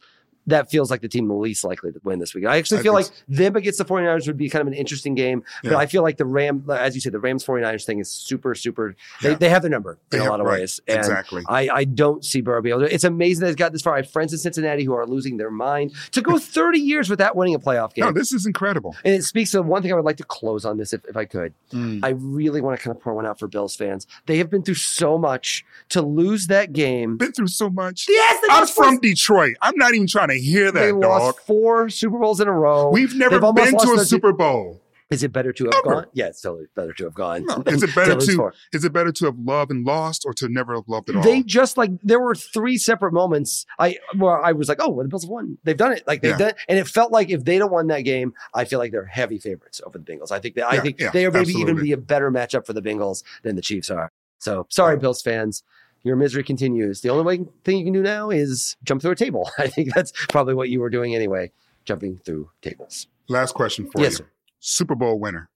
[0.50, 2.46] that feels like the team least likely to win this week.
[2.46, 5.16] I actually I feel like them against the 49ers would be kind of an interesting
[5.16, 5.44] game.
[5.64, 5.78] But Yeah.
[5.78, 8.96] I feel like the Ram, as you said, the Rams 49ers thing is super, super.
[9.22, 9.36] They, Yeah.
[9.36, 10.60] they have their number They in a have- lot of right.
[10.62, 10.80] ways.
[10.88, 11.44] And exactly.
[11.48, 12.94] I, I don't see Burrow be able to.
[12.94, 13.94] It's amazing that it's got this far.
[13.96, 17.36] I have friends in Cincinnati who are losing their mind to go 30 years without
[17.36, 18.06] winning a playoff game.
[18.06, 18.96] No, this is incredible.
[19.06, 21.16] and it speaks to one thing I would like to close on this if, if
[21.18, 21.54] I could.
[21.72, 22.00] Mm.
[22.04, 24.08] I really want to kind of pour one out for Bills fans.
[24.26, 27.18] They have been through so much to lose that game.
[27.18, 28.06] Been through so much.
[28.10, 29.56] Yes, I'm from Detroit.
[29.62, 30.80] I'm not even trying to hear that.
[30.80, 32.90] They that, lost four Super Bowls in a row.
[32.90, 34.82] We've never They've been to a Super Bowl.
[35.10, 35.96] Is it better to have Never.
[35.96, 36.06] gone?
[36.14, 37.44] Yeah, it's totally better to have gone.
[37.48, 37.64] No.
[37.68, 40.48] Is it better lose to is it better to have loved and lost or to
[40.48, 41.24] never have loved at all?
[41.24, 43.66] They just like there were three separate moments.
[43.80, 45.58] I where I was like, oh, well, the Bills have won.
[45.64, 46.04] They've done it.
[46.06, 46.38] Like they've Yeah.
[46.38, 46.58] done, it.
[46.68, 49.40] and it felt like if they'd have won that game, I feel like they're heavy
[49.40, 50.32] favorites over the Bengals.
[50.32, 52.74] I think that I think yeah, they are maybe even be a better matchup for
[52.74, 54.12] the Bengals than the Chiefs are.
[54.38, 55.64] So sorry, Bills fans.
[56.04, 57.02] Your misery continues.
[57.02, 59.50] The only way, thing you can do now is jump through a table.
[59.58, 61.52] I think that's probably what you were doing anyway,
[61.86, 63.08] jumping through tables.
[63.28, 64.18] Last question for Yes, you.
[64.20, 64.32] sir.
[64.60, 65.50] Super Bowl winner.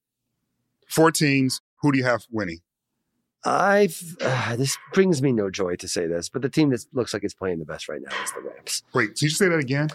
[0.87, 1.61] Four teams.
[1.81, 2.59] Who do you have winning?
[3.45, 7.13] I've uh, this brings me no joy to say this, but the team that looks
[7.13, 8.83] like it's playing the best right now is the Rams.
[8.93, 9.89] Wait, did you say that again?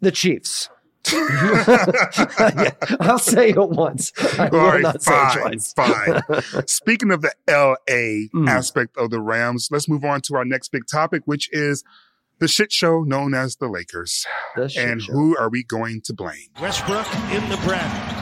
[0.00, 0.70] The Chiefs.
[1.12, 4.12] Yeah, I'll say it once.
[4.38, 5.72] I All will right, not say it fine, twice.
[5.72, 6.22] fine.
[6.66, 8.48] Speaking of the LA Mm.
[8.48, 11.84] aspect of the Rams, let's move on to our next big topic, which is
[12.40, 14.26] the shit show known as the Lakers.
[14.56, 15.12] The shit and show.
[15.12, 16.48] who are we going to blame?
[16.60, 18.20] Westbrook in the breath.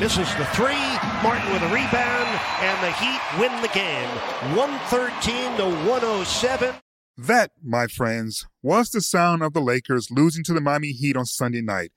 [0.00, 0.76] Misses the three.
[1.22, 2.28] Martin with a rebound,
[2.60, 4.08] and the Heat win the game.
[4.54, 6.74] 113 to 107.
[7.18, 11.24] That, my friends, was the sound of the Lakers losing to the Miami Heat on
[11.24, 11.92] Sunday night.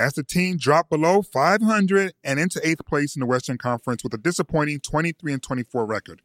[0.00, 4.12] As the team dropped below 500 and into eighth place in the Western Conference with
[4.14, 6.22] a disappointing 23 and 24 record.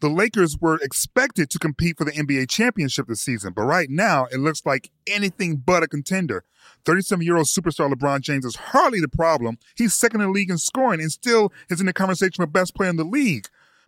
[0.00, 4.26] The Lakers were expected to compete for the NBA championship this season, but right now
[4.32, 6.42] it looks like anything but a contender.
[6.86, 9.56] 37 year old superstar LeBron James is hardly the problem.
[9.76, 12.74] He's second in the league in scoring and still is in the conversation for best
[12.74, 13.46] player in the league.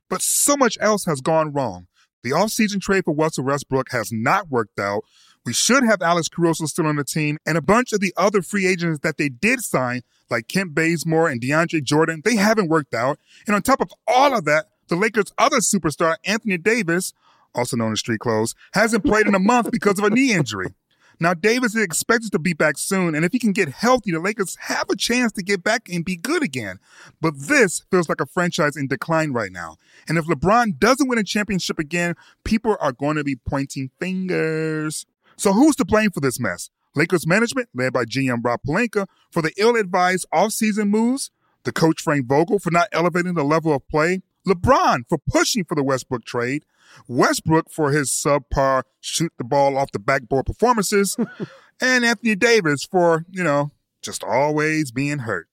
[0.08, 1.88] But so much else has gone wrong.
[2.26, 5.04] The offseason trade for Russell Westbrook has not worked out.
[5.44, 8.42] We should have Alex Caruso still on the team, and a bunch of the other
[8.42, 12.94] free agents that they did sign, like Kent Bazemore and DeAndre Jordan, they haven't worked
[12.94, 13.20] out.
[13.46, 17.12] And on top of all of that, the Lakers' other superstar, Anthony Davis,
[17.54, 20.74] also known as Street Clothes, hasn't played in a month because of a knee injury.
[21.18, 24.20] Now, Davis is expected to be back soon, and if he can get healthy, the
[24.20, 26.78] Lakers have a chance to get back and be good again.
[27.20, 29.76] But this feels like a franchise in decline right now.
[30.08, 35.06] And if LeBron doesn't win a championship again, people are going to be pointing fingers.
[35.36, 36.70] So who's to blame for this mess?
[36.94, 41.30] Lakers management, led by GM Rob Pelinka, for the ill-advised offseason moves,
[41.64, 45.74] the coach Frank Vogel for not elevating the level of play, LeBron for pushing for
[45.74, 46.64] the Westbrook trade,
[47.08, 51.16] Westbrook for his subpar shoot the ball off the backboard performances,
[51.80, 53.70] and Anthony Davis for, you know,
[54.02, 55.48] just always being hurt.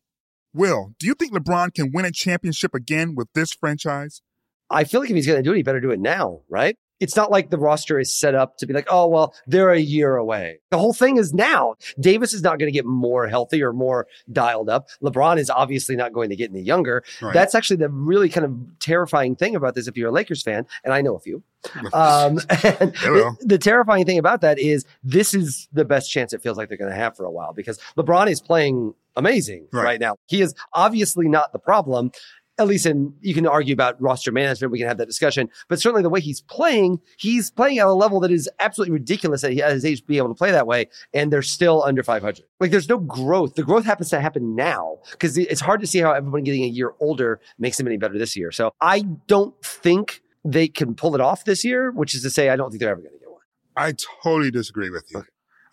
[0.53, 4.21] Will, do you think LeBron can win a championship again with this franchise?
[4.69, 6.77] I feel like if he's going to do it, he better do it now, right?
[7.04, 9.80] It's not like the roster is set up to be like, oh, well, they're a
[9.80, 10.60] year away.
[10.72, 11.76] The whole thing is now.
[12.00, 14.88] Davis is not going to get more healthy or more dialed up.
[15.04, 17.04] LeBron is obviously not going to get any younger.
[17.22, 17.34] Right.
[17.34, 20.66] That's actually the really kind of terrifying thing about this if you're a Lakers fan,
[20.84, 21.44] and I know a few.
[21.94, 26.58] Um, the, the terrifying thing about that is this is the best chance it feels
[26.58, 29.84] like they're going to have for a while because LeBron is playing amazing Right.
[29.84, 30.16] right now.
[30.28, 32.12] He is obviously not the problem
[32.60, 34.72] at least in you can argue about roster management.
[34.72, 37.94] We can have that discussion, but certainly the way he's playing, he's playing at a
[37.94, 40.52] level that is absolutely ridiculous that he at his age to be able to play
[40.52, 42.44] that way, and they're still under 500.
[42.60, 43.56] Like there's no growth.
[43.56, 46.68] The growth happens to happen now because it's hard to see how everyone getting a
[46.68, 48.52] year older makes them any better this year.
[48.52, 52.50] So I don't think they can pull it off this year, which is to say,
[52.50, 53.42] I don't think they're ever going to get one
[53.76, 55.24] I totally disagree with you.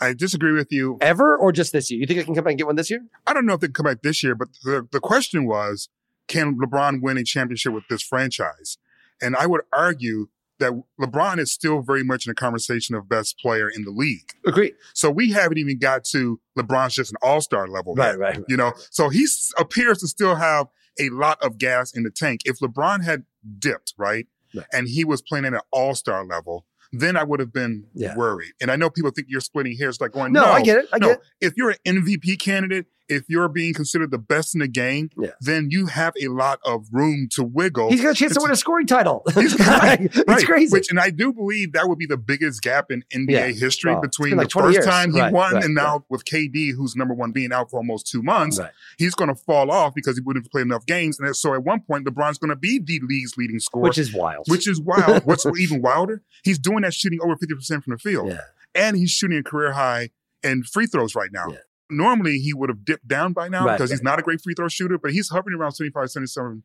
[0.01, 0.97] I disagree with you.
[1.03, 2.01] ever or just this year.
[2.01, 3.05] You think they can come back and get one this year?
[3.27, 5.91] I don't know if they can come back this year, but the, the question was,
[6.31, 8.79] can LeBron win a championship with this franchise?
[9.21, 10.29] And I would argue
[10.61, 14.31] that LeBron is still very much in the conversation of best player in the league.
[14.47, 14.73] Agree.
[14.95, 17.95] So we haven't even got to LeBron's just an all-star level.
[17.95, 18.45] Right, yet, right, right.
[18.49, 19.27] You know, so he
[19.59, 20.69] appears to still have
[21.01, 22.43] a lot of gas in the tank.
[22.45, 23.25] If LeBron had
[23.59, 24.67] dipped, right, Right.
[24.73, 28.17] and he was playing at an all-star level, then I would have been Yeah.
[28.17, 28.53] worried.
[28.61, 30.87] And I know people think you're splitting hairs, like going, No, no, I get it.
[30.93, 31.07] I no.
[31.09, 31.47] get it.
[31.47, 35.31] If you're an MVP candidate, if you're being considered the best in the game, Yeah.
[35.41, 37.91] then you have a lot of room to wiggle.
[37.91, 39.23] He's got a chance to win a scoring title.
[39.35, 40.47] He's right, it's right.
[40.47, 40.73] crazy.
[40.73, 43.47] Which, and I do believe that would be the biggest gap in NBA Yeah.
[43.49, 43.93] history.
[43.93, 44.87] Oh, it's between like the first years.
[44.87, 48.07] time he Right, won and now with KD, who's number one, being out for almost
[48.07, 48.59] two months.
[48.97, 51.19] He's going to fall off because he wouldn't play enough games.
[51.19, 54.15] And so at one point, LeBron's going to be the league's leading scorer, which is
[54.15, 54.47] wild.
[54.49, 55.25] which is wild.
[55.27, 56.23] What's even wilder?
[56.45, 58.29] He's doing that shooting over 50% from the field.
[58.29, 58.41] yeah.
[58.75, 60.11] And he's shooting a career high
[60.45, 61.47] in free throws right now.
[61.51, 61.57] Yeah.
[61.91, 64.55] Normally, he would have dipped down by now Right, because he's not a great free
[64.55, 66.63] throw shooter, but he's hovering around 75, 77%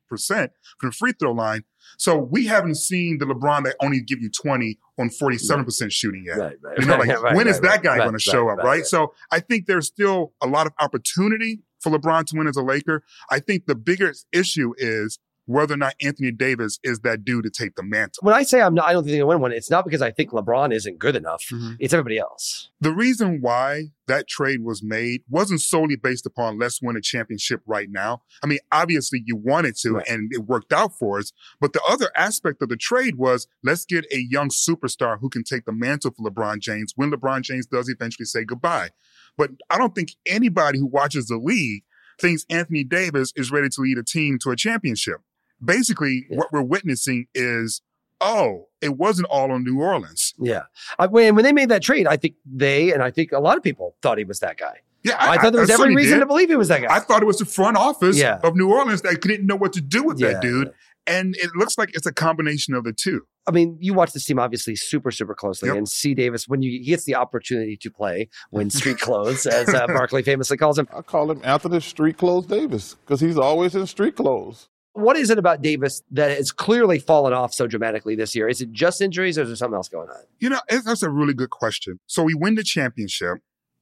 [0.80, 1.64] from the free throw line.
[1.98, 6.38] So we haven't seen the LeBron that only give you 20 on 47% shooting yet.
[6.38, 6.80] Right, right.
[6.80, 8.66] You know, like right, when is right, that guy right, going to show right, up,
[8.66, 12.58] right, So I think there's still a lot of opportunity for LeBron to win as
[12.58, 13.04] a Laker.
[13.30, 17.50] I think the biggest issue is whether or not Anthony Davis is that dude to
[17.50, 18.22] take the mantle.
[18.22, 19.52] When I say I'm not, I don't think they win one.
[19.52, 21.44] It's not because I think LeBron isn't good enough.
[21.52, 21.78] Mhm.
[21.80, 22.70] It's everybody else.
[22.82, 27.62] The reason why that trade was made wasn't solely based upon let's win a championship
[27.66, 28.22] right now.
[28.44, 30.08] I mean, obviously you wanted to Right.
[30.08, 31.32] and it worked out for us.
[31.60, 35.44] But the other aspect of the trade was let's get a young superstar who can
[35.44, 38.90] take the mantle for LeBron James when LeBron James does eventually say goodbye.
[39.38, 41.84] But I don't think anybody who watches the league
[42.20, 45.18] thinks Anthony Davis is ready to lead a team to a championship.
[45.64, 46.38] Basically, Yeah.
[46.38, 47.82] what we're witnessing is,
[48.22, 50.34] oh, it wasn't all on New Orleans.
[50.40, 50.64] Yeah.
[51.00, 53.58] I, when, when they made that trade, I think they and I think a lot
[53.58, 54.80] of people thought he was that guy.
[55.04, 56.22] Yeah, I, thought there was every reason did.
[56.22, 56.96] to believe he was that guy.
[56.96, 58.40] I thought it was the front office Yeah.
[58.44, 60.72] of New Orleans that didn't know what to do with Yeah, that dude.
[61.06, 63.28] And it looks like it's a combination of the two.
[63.46, 65.78] I mean, you watch this team obviously super, super closely, Yep.
[65.78, 69.70] and see Davis when you, he gets the opportunity to play when street clothes, as
[69.70, 70.88] uh, Barkley famously calls him.
[70.92, 74.70] I call him Anthony Street Clothes Davis because he's always in street clothes.
[74.96, 78.48] What is it about Davis that has clearly fallen off so dramatically this year?
[78.48, 80.24] Is it just injuries, or is there something else going on?
[80.40, 82.00] You know, that's a really good question.
[82.08, 83.40] So we win the championship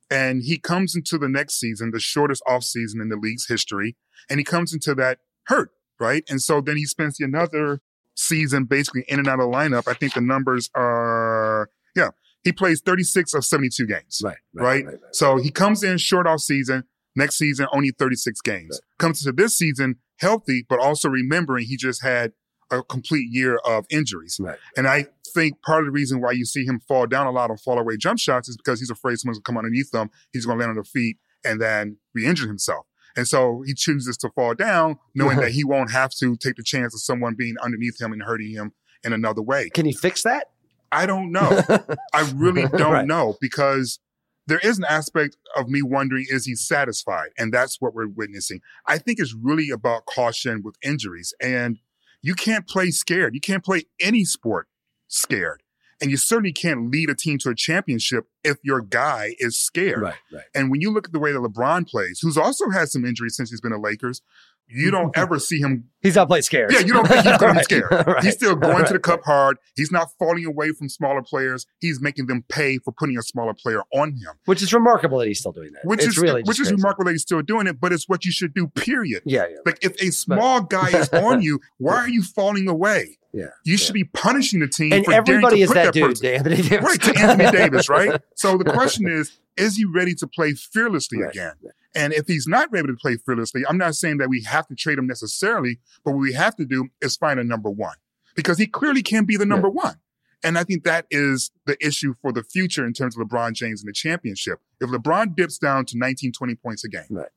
[0.10, 3.96] and he comes into the next season, the shortest offseason in the league's history,
[4.28, 6.24] and he comes into that hurt, right?
[6.30, 7.80] And so then he spends another
[8.16, 9.88] season basically in and out of lineup.
[9.88, 12.10] I think the numbers are, yeah,
[12.44, 14.20] he plays 36 of 72 games.
[14.24, 14.86] Right, right?
[15.12, 16.86] So he comes in short off season.
[17.16, 18.82] Next season, only 36 games.
[18.98, 22.32] Comes into this season healthy, but also remembering he just had
[22.72, 24.38] a complete year of injuries.
[24.40, 24.58] Right.
[24.78, 27.52] And I think part of the reason why you see him fall down a lot
[27.52, 30.46] on fall away jump shots is because he's afraid someone's gonna come underneath him, he's
[30.46, 32.86] gonna land on their feet and then re-injure himself.
[33.16, 36.64] And so he chooses to fall down, knowing that he won't have to take the
[36.64, 38.72] chance of someone being underneath him and hurting him
[39.04, 39.70] in another way.
[39.70, 40.48] Can he fix that?
[40.92, 41.62] I don't know.
[42.14, 43.06] I really don't Right.
[43.06, 44.00] know because
[44.48, 47.30] there is an aspect of me wondering is he satisfied?
[47.38, 48.60] And that's what we're witnessing.
[48.88, 51.34] I think it's really about caution with injuries.
[51.42, 51.80] And
[52.22, 53.34] you can't play scared.
[53.34, 54.68] You can't play any sport
[55.08, 55.64] scared.
[56.02, 60.02] And you certainly can't lead a team to a championship if your guy is scared.
[60.02, 60.44] Right, right.
[60.54, 63.38] And when you look at the way that LeBron plays, who's also had some injuries
[63.38, 64.22] since he's been a Lakers,
[64.68, 66.74] you don't ever see him He's not playing scared.
[66.74, 67.90] yeah, you don't think he's going to be scared.
[68.08, 69.58] right, He's still going to the cup hard.
[69.78, 71.66] He's not falling away from smaller players.
[71.80, 75.28] He's making them pay for putting a smaller player on him, Which is remarkable that
[75.30, 75.86] he's still doing that.
[75.86, 76.76] which it's is really which is crazy.
[76.76, 77.80] remarkable that he's still doing it.
[77.80, 78.68] But it's what you should do.
[78.68, 79.24] Period.
[79.26, 79.58] Yeah, yeah.
[79.66, 83.18] Like if a small guy is on you, why are you falling away?
[83.32, 83.46] Yeah.
[83.64, 86.28] You should be punishing the team And for everybody is that that dude, person.
[86.28, 86.82] Anthony Davis.
[86.84, 88.22] Right, to Anthony Davis, right?
[88.36, 91.54] So the question is, is he ready to play fearlessly Right, again?
[91.96, 94.76] And if he's not able to play fearlessly, I'm not saying that we have to
[94.76, 97.96] trade him necessarily, but what we have to do is find a number one
[98.36, 99.98] because he clearly can't be the number one.
[100.44, 103.82] And I think that is the issue for the future in terms of LeBron James
[103.82, 104.60] and the championship.
[104.82, 107.30] If LeBron dips down to 19, 20 points a game, Right.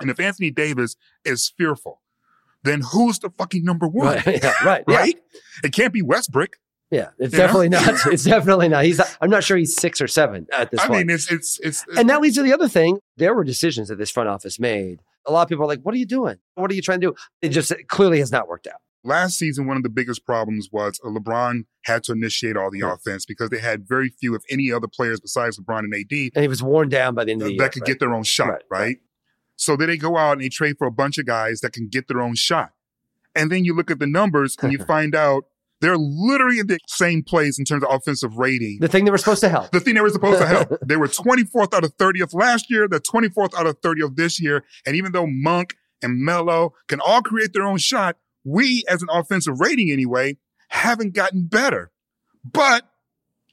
[0.00, 2.02] and if Anthony Davis is fearful,
[2.64, 4.16] then who's the fucking number one?
[4.26, 4.96] Right, yeah, right, yeah.
[4.96, 5.16] Right?
[5.64, 6.56] It can't be Westbrook.
[6.92, 7.46] Yeah, it's You know?
[7.46, 7.94] definitely not.
[8.12, 8.84] It's definitely not.
[8.84, 9.00] He's.
[9.20, 10.96] I'm not sure he's six or seven at this I point.
[11.00, 12.98] I mean, it's, it's, it's, and that leads to the other thing.
[13.16, 15.00] There were decisions that this front office made.
[15.26, 16.36] A lot of people are like, "What are you doing?
[16.54, 18.80] What are you trying to do?" It just it clearly has not worked out.
[19.04, 22.80] last season, one of the biggest problems was uh, LeBron had to initiate all the
[22.80, 26.42] offense because they had very few, if any, other players besides LeBron and AD And
[26.42, 27.68] he was worn down by the end of that the year.
[27.70, 27.86] could right?
[27.86, 28.96] get their own shot, Right, right?
[29.56, 31.88] So then they go out and they trade for a bunch of guys that can
[31.88, 32.72] get their own shot.
[33.34, 35.44] And then you look at the numbers and you find out
[35.82, 38.78] they're literally in the same place in terms of offensive rating.
[38.80, 39.72] the thing they we're supposed to help.
[39.72, 40.72] The thing they were supposed to help.
[40.86, 42.86] They were 24th out of 30th last year.
[42.86, 44.64] They're 24th out of 30th this year.
[44.86, 49.08] And even though Monk and Melo can all create their own shot, we, as an
[49.10, 50.36] offensive rating anyway,
[50.68, 51.90] haven't gotten better.
[52.44, 52.84] But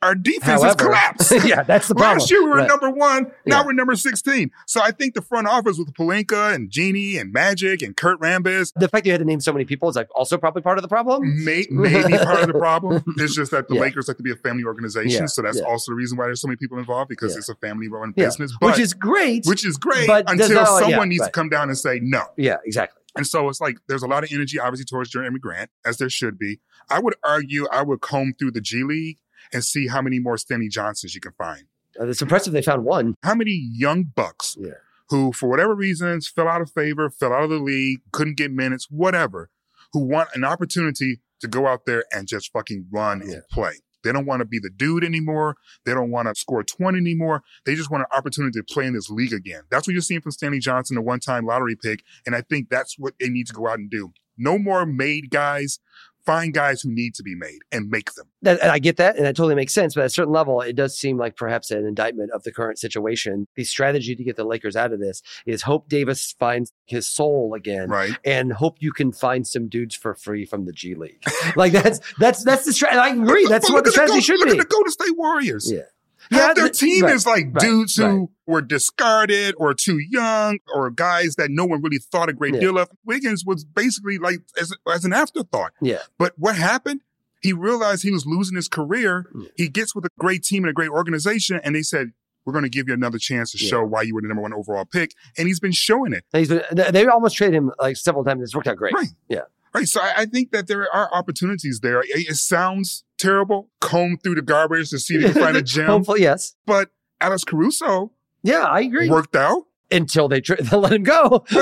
[0.01, 1.31] our defense has collapsed.
[1.45, 2.19] yeah, that's the problem.
[2.19, 2.67] Last year we were Right.
[2.67, 3.25] number one.
[3.45, 3.65] Now Yeah.
[3.65, 4.51] we're number 16.
[4.65, 8.71] So I think the front office with Pelinka and Jeanie and Magic and Kurt Rambis
[8.75, 10.81] The fact you had to name so many people is like also probably part of
[10.83, 11.43] the problem.
[11.43, 13.03] may, may be part of the problem.
[13.17, 13.81] It's just that the Yeah.
[13.81, 15.23] Lakers like to be a family organization.
[15.23, 17.55] Yeah, So that's also the reason why there's so many people involved because it's a
[17.55, 18.53] family run business.
[18.59, 19.45] But, Which is great.
[19.45, 22.23] which is great but until not- someone needs to come down and say no.
[22.38, 23.01] yeah, exactly.
[23.15, 26.09] And so it's like there's a lot of energy, obviously, towards Jerami Grant, as there
[26.12, 26.59] should be.
[26.89, 29.17] I would argue I would comb through the G League
[29.53, 31.63] and see how many more Stanley Johnsons you can find.
[31.99, 33.15] Uh, it's impressive they found one.
[33.23, 34.71] How many young bucks Yeah.
[35.09, 38.51] who, for whatever reasons, fell out of favor, fell out of the league, couldn't get
[38.51, 39.49] minutes, whatever,
[39.93, 43.33] who want an opportunity to go out there and just fucking run Yeah.
[43.35, 43.73] and play.
[44.03, 45.57] They don't want to be the dude anymore.
[45.85, 47.43] They don't want to score 20 anymore.
[47.65, 49.63] They just want an opportunity to play in this league again.
[49.69, 52.03] That's what you're seeing from Stanley Johnson, the one time lottery pick.
[52.25, 54.13] And I think that's what they need to go out and do.
[54.38, 55.79] No more made guys.
[56.25, 58.27] Find guys who need to be made and make them.
[58.43, 59.95] That, and I get that, and that totally makes sense.
[59.95, 62.77] But at a certain level, it does seem like perhaps an indictment of the current
[62.77, 63.47] situation.
[63.55, 67.53] The strategy to get the Lakers out of this is hope Davis finds his soul
[67.55, 68.15] again, Right.
[68.25, 71.23] and hope you can find some dudes for free from the G League.
[71.55, 72.99] like that's that's that's the strategy.
[72.99, 73.47] I agree.
[73.47, 74.53] That's what the strategy Go- should look be.
[74.53, 75.71] at the Golden State Warriors.
[75.71, 75.82] Yeah.
[76.31, 78.27] Half Yeah, their team right, is like right, dudes who right.
[78.45, 82.59] were discarded or too young or guys that no one really thought a great Yeah.
[82.59, 82.89] deal of.
[83.05, 85.73] Wiggins was basically like as, as an afterthought.
[85.81, 85.99] Yeah.
[86.17, 87.01] But what happened?
[87.41, 89.29] He realized he was losing his career.
[89.33, 89.47] Yeah.
[89.55, 92.11] He gets with a great team and a great organization, and they said,
[92.45, 93.69] "We're going to give you another chance to Yeah.
[93.69, 96.25] show why you were the number one overall pick." And he's been showing it.
[96.33, 98.43] And he's been, they- they almost traded him like several times.
[98.43, 98.93] It's worked out great.
[98.93, 99.07] Right.
[99.29, 99.43] Yeah.
[99.73, 99.88] Right.
[99.88, 102.01] So I, I think that there are opportunities there.
[102.01, 103.69] It, it sounds terrible.
[103.82, 105.88] Comb through the garbage to see if you can find a gem.
[105.88, 106.55] Hopefully, yes.
[106.65, 106.89] But
[107.21, 108.12] Alex Caruso
[108.43, 109.10] Yeah, I agree.
[109.10, 109.63] worked out.
[109.91, 111.43] Until they, tra- they let him go.
[111.49, 111.58] Who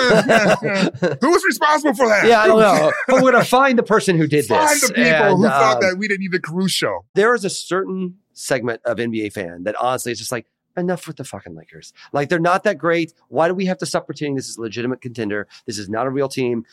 [1.30, 2.26] was responsible for that?
[2.28, 2.92] yeah, I don't know.
[3.08, 4.82] But we're gonna find the person who did Find this.
[4.82, 7.06] Find the people And, who thought um, that we didn't need the Caruso.
[7.16, 11.16] there is a certain segment of NBA fan that honestly is just like, enough with
[11.18, 11.92] the fucking Lakers.
[12.14, 13.12] Like they're not that great.
[13.30, 15.48] Why do we have to stop pretending this is a legitimate contender?
[15.66, 16.66] This is not a real team.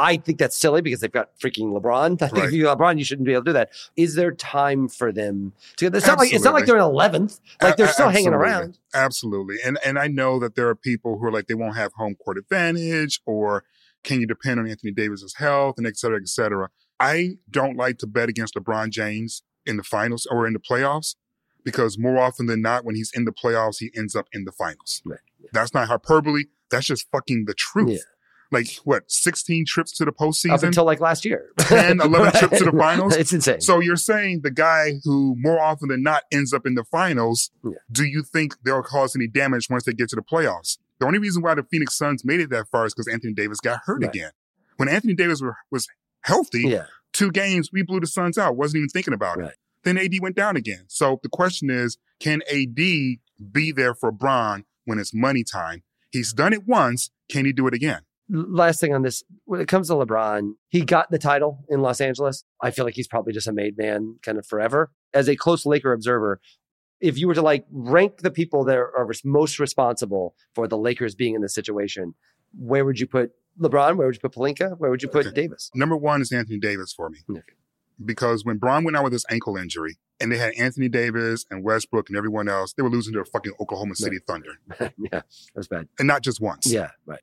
[0.00, 2.22] I think that's silly because they've got freaking LeBron.
[2.22, 3.70] I think if you're LeBron, you shouldn't be able to do that.
[3.96, 5.86] Is there time for them to?
[5.86, 7.38] It's not like it's not like they're in eleventh.
[7.60, 8.78] Like they're still hanging around.
[8.94, 9.56] Absolutely.
[9.64, 12.16] And and I know that there are people who are like they won't have home
[12.16, 13.64] court advantage or
[14.02, 16.70] can you depend on Anthony Davis's health and et cetera, et cetera.
[16.98, 21.16] I don't like to bet against LeBron James in the finals or in the playoffs
[21.64, 24.52] because more often than not, when he's in the playoffs, he ends up in the
[24.52, 25.02] finals.
[25.04, 25.20] Right.
[25.52, 26.44] That's not hyperbole.
[26.70, 27.90] That's just fucking the truth.
[27.90, 27.98] Yeah.
[28.52, 30.52] Like what, 16 trips to the postseason?
[30.54, 31.50] Up until like last year.
[31.58, 32.34] 10, 11 Right.
[32.34, 33.16] trips to the finals.
[33.16, 33.60] It's insane.
[33.60, 37.50] So you're saying the guy who more often than not ends up in the finals,
[37.64, 37.72] Yeah.
[37.92, 40.78] do you think they'll cause any damage once they get to the playoffs?
[40.98, 43.60] The only reason why the Phoenix Suns made it that far is because Anthony Davis
[43.60, 44.14] got hurt Right.
[44.14, 44.30] again.
[44.76, 45.86] When Anthony Davis were, was
[46.22, 46.84] healthy, yeah.
[47.12, 48.56] two games, we blew the Suns out.
[48.56, 49.50] Wasn't even thinking about Right.
[49.50, 49.56] it.
[49.84, 50.84] Then AD went down again.
[50.88, 55.82] So the question is, can AD be there for Bron when it's money time?
[56.10, 57.10] He's done it once.
[57.30, 58.00] Can he do it again?
[58.32, 62.00] Last thing on this when it comes to LeBron, he got the title in Los
[62.00, 62.44] Angeles.
[62.62, 64.92] I feel like he's probably just a made man kind of forever.
[65.12, 66.40] As a close Laker observer,
[67.00, 71.14] if you were to like rank the people that are most responsible for the Lakers
[71.14, 72.14] being in this situation,
[72.56, 73.96] where would you put LeBron?
[73.96, 74.78] Where would you put Pelinka?
[74.78, 75.34] Where would you put Okay.
[75.34, 75.70] Davis?
[75.74, 77.18] Number one is Anthony Davis for me.
[77.28, 77.40] Okay.
[78.04, 81.64] Because when Bron went out with his ankle injury and they had Anthony Davis and
[81.64, 84.52] Westbrook and everyone else, they were losing to the fucking Oklahoma City Thunder.
[84.80, 85.88] yeah, that was bad.
[85.98, 86.66] And not just once.
[86.66, 87.20] Yeah, right.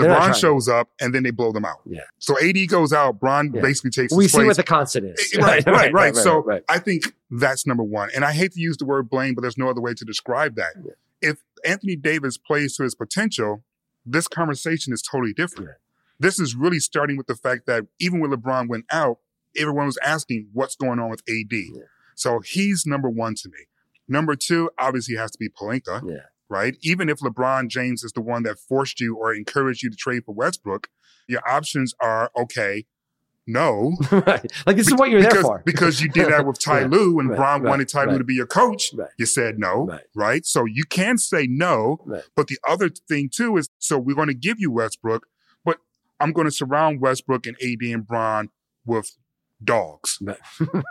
[0.00, 1.78] And LeBron shows up and then they blow them out.
[1.86, 2.00] Yeah.
[2.18, 3.60] So AD goes out, Bron Yeah.
[3.62, 4.46] basically takes We his see place.
[4.48, 5.32] what the constant is.
[5.34, 6.16] Eh, Right, right, right.
[6.16, 6.62] So right.
[6.68, 8.10] I think that's number one.
[8.14, 10.54] And I hate to use the word blame, but there's no other way to describe
[10.56, 10.72] that.
[10.84, 10.92] Yeah.
[11.30, 13.62] If Anthony Davis plays to his potential,
[14.04, 15.70] this conversation is totally different.
[16.18, 19.18] This is really starting with the fact that even when LeBron went out,
[19.56, 21.54] everyone was asking what's going on with AD.
[22.14, 23.58] So he's number one to me.
[24.08, 26.16] Number two, obviously, has to be Pelinka Yeah.
[26.48, 26.76] Right?
[26.82, 30.24] Even if LeBron James is the one that forced you or encouraged you to trade
[30.24, 30.88] for Westbrook,
[31.28, 32.86] your options are okay,
[33.46, 33.96] no.
[34.12, 34.50] right.
[34.66, 35.62] Like this is what you're there because, for.
[35.64, 36.86] because you did that with Ty Yeah.
[36.88, 38.92] Lue and Right, Bron right, wanted Ty Lue to be your coach.
[38.94, 39.08] Right.
[39.18, 40.00] You said no, Right.
[40.16, 40.44] right.
[40.44, 41.98] So you can say no.
[42.04, 42.24] Right.
[42.34, 45.26] But the other thing too is so we're going to give you Westbrook,
[45.64, 45.78] but
[46.18, 48.48] I'm going to surround Westbrook and AD and Bron
[48.84, 49.16] with
[49.62, 50.38] dogs Right.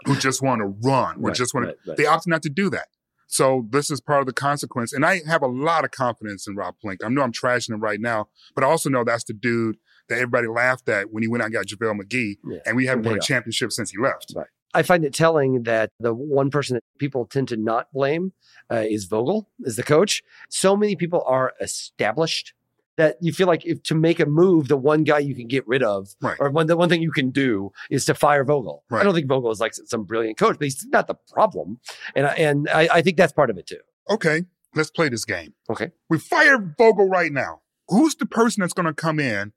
[0.05, 1.89] who just want to run or Right, just want right, to.
[1.91, 1.97] right.
[1.97, 2.87] They opt not to do that.
[3.27, 4.93] So this is part of the consequence.
[4.93, 7.05] And I have a lot of confidence in Rob Pelinka.
[7.05, 9.77] I know I'm trashing him right now, but I also know that's the dude
[10.09, 12.37] that everybody laughed at when he went out and got JaVale McGee.
[12.47, 12.59] Yeah.
[12.65, 14.33] And we haven't won a championship since he left.
[14.35, 14.47] Right.
[14.73, 18.33] I find it telling that the one person that people tend to not blame
[18.69, 20.21] uh, is Vogel, is the coach.
[20.49, 22.53] So many people are established
[22.97, 25.67] that you feel like if to make a move, the one guy you can get
[25.67, 26.37] rid of, Right.
[26.39, 28.83] or one the one thing you can do is to fire Vogel.
[28.91, 31.79] I don't think Vogel is like some brilliant coach, but he's not the problem,
[32.15, 33.79] and I, and I, I think that's part of it too.
[34.09, 34.43] Okay,
[34.75, 35.53] let's play this game.
[35.69, 37.61] Okay, We fire Vogel right now.
[37.89, 39.53] Who's the person that's going to come in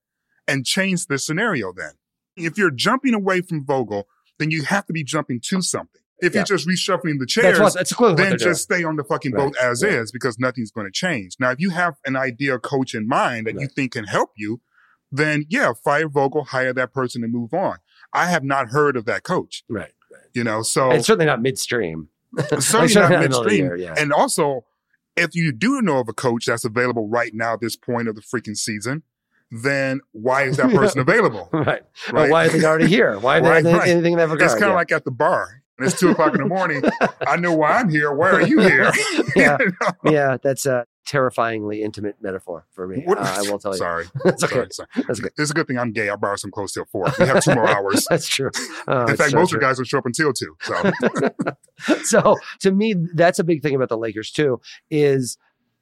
[0.47, 1.93] and change the scenario then?
[2.37, 4.07] If you're jumping away from Vogel,
[4.39, 6.03] then you have to be jumping to something.
[6.21, 6.41] If Yeah.
[6.41, 8.39] you're just reshuffling the that's chairs, what that's then they're doing.
[8.39, 9.93] just stay on the fucking Right, boat as right.
[9.93, 11.37] is because nothing's going to change.
[11.39, 14.61] Now, if you have an idea coach in mind that you think can help you,
[15.13, 17.77] then yeah, fire Vogel, hire that person and move on.
[18.13, 20.23] I have not heard of that coach, right, right.
[20.35, 22.09] you know, so it's certainly not midstream.
[22.37, 23.65] certainly certainly not not in the middle of the midstream.
[23.65, 23.95] year, yeah.
[23.97, 24.65] And also,
[25.17, 28.15] if you do know of a coach that's available right now at this point of
[28.17, 29.03] the freaking season,
[29.51, 31.49] then why is that person available?
[31.53, 31.83] right.
[32.13, 33.19] Well, why are they already here?
[33.19, 33.89] Why are they Right, anything, right.
[33.89, 34.43] anything in that regard?
[34.43, 34.75] It's kind of Yeah.
[34.75, 35.63] like at the bar.
[35.79, 36.83] And it's two o'clock in the morning.
[37.27, 38.13] I know why I'm here.
[38.13, 38.91] Why are you here?
[39.37, 39.57] Yeah.
[39.61, 40.11] You know?
[40.11, 43.03] yeah, that's a terrifyingly intimate metaphor for me.
[43.05, 43.79] What- Uh, I will tell you.
[43.79, 44.07] Sorry.
[44.25, 44.55] That's okay.
[44.55, 44.89] Sorry, sorry.
[45.07, 45.29] That's okay.
[45.39, 46.09] It's a good thing I'm gay.
[46.11, 47.07] I borrow some clothes till four.
[47.19, 48.07] We have two more hours.
[48.11, 48.51] That's true.
[48.89, 49.57] Oh, In fact, so most true.
[49.59, 50.57] of the guys will show up until two.
[50.63, 50.91] So
[52.05, 54.61] so to me, that's a big thing about the Lakers too,
[54.91, 55.39] is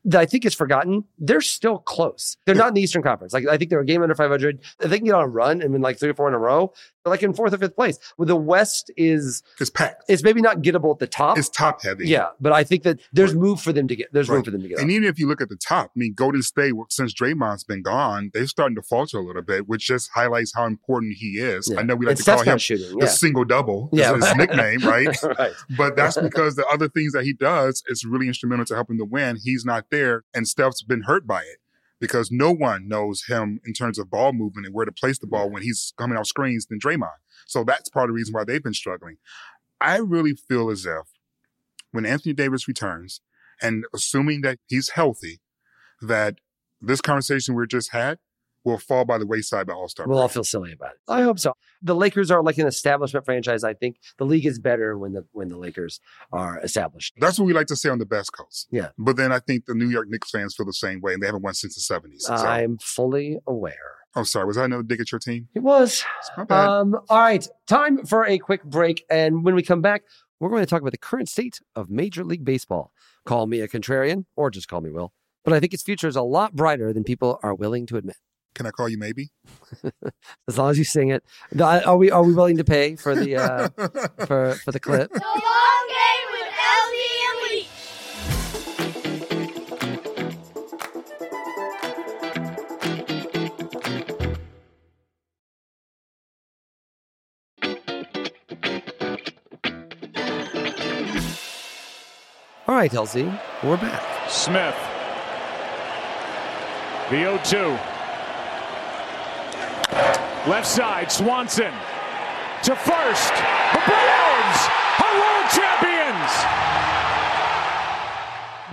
[0.07, 1.05] that I think it's forgotten.
[1.19, 2.37] They're still close.
[2.47, 3.33] They're not in the Eastern Conference.
[3.33, 4.61] Like I think they're a game under 500.
[4.81, 6.39] If they can get on a run and win like three or four in a
[6.39, 6.73] row,
[7.05, 7.99] they're like in fourth or fifth place.
[8.17, 10.05] Well, the West is it's packed.
[10.09, 11.39] it's maybe not gettable at the top.
[11.39, 12.09] It's top heavy.
[12.09, 13.43] yeah, but I think that there's Right.
[13.43, 14.13] move for them to get.
[14.13, 14.79] There's room for them to get.
[14.79, 14.91] And up.
[14.93, 18.31] even if you look at the top, I mean, Golden State, since Draymond's been gone,
[18.33, 21.69] they're starting to falter a little bit, which just highlights how important he is.
[21.73, 21.81] Yeah.
[21.81, 22.99] I know we like And to call him shooting.
[22.99, 23.11] the Yeah.
[23.11, 23.89] single double.
[23.93, 24.15] Yeah.
[24.15, 25.09] his nickname, right?
[25.39, 25.53] right.
[25.77, 29.11] But that's because the other things that he does is really instrumental to helping them
[29.11, 29.37] win.
[29.43, 29.96] He's not there,
[30.35, 31.59] and Steph's been hurt by it
[32.01, 35.27] because no one knows him in terms of ball movement and where to place the
[35.27, 37.19] ball when he's coming off screens than Draymond.
[37.47, 39.17] So that's part of the reason why they've been struggling.
[39.81, 41.07] I really feel as if
[41.93, 43.21] when Anthony Davis returns,
[43.63, 45.41] and assuming that he's healthy,
[46.03, 46.37] that
[46.81, 48.19] this conversation we just had
[48.67, 50.07] will fall by the wayside by All Star.
[50.07, 50.99] We'll all feel silly about it.
[51.09, 51.55] I hope so.
[51.83, 53.65] The Lakers are like an establishment franchise.
[53.65, 56.01] I think the league is better when the when the Lakers
[56.33, 57.15] are established.
[57.19, 58.67] That's what we like to say on the best coast.
[58.71, 58.89] Yeah.
[58.99, 61.27] But then I think the New York Knicks fans feel the same way, and they
[61.27, 62.23] haven't won since the 70s.
[62.23, 63.97] So, I'm fully aware.
[64.17, 64.47] I'm sorry.
[64.47, 65.49] Was that another dig at your team?
[65.55, 66.03] It was.
[66.49, 69.05] Um, all right, time for a quick break.
[69.11, 70.03] And when we come back,
[70.41, 72.93] we're going to talk about the current state of Major League Baseball.
[73.27, 75.13] Call me a contrarian or just call me Will.
[75.45, 78.17] But I think its future is a lot brighter than people are willing to admit.
[78.57, 79.29] Can I call you maybe?
[80.49, 81.23] as long as you sing it.
[81.61, 83.69] Are we are we willing to pay for the uh,
[84.27, 85.13] for for the clip?
[85.13, 86.97] The long game with LZ
[87.29, 87.67] and
[102.67, 104.31] All right, LZ, we're back.
[104.31, 104.75] Smith.
[107.11, 107.96] The 0 2.
[109.93, 111.73] Left side, Swanson.
[112.65, 113.35] To first.
[113.73, 114.69] The Braves
[115.03, 116.67] are world champions.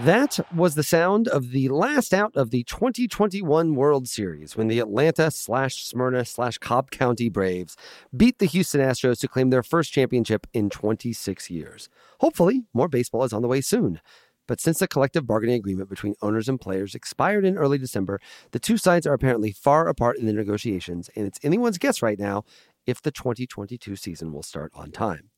[0.06, 4.80] That was the sound of the last out of the 2021 World Series when the
[4.80, 7.78] Atlanta slash Smyrna slash Cobb County Braves
[8.16, 11.90] beat the Houston Astros to claim their first championship in 26 years.
[12.20, 14.02] Hopefully, more baseball is on the way soon.
[14.48, 18.20] But since the collective bargaining agreement between owners and players expired in early December,
[18.52, 22.20] the two sides are apparently far apart in the negotiations, and it's anyone's guess right
[22.20, 22.44] now
[22.86, 25.30] if the 2022 season will start on time.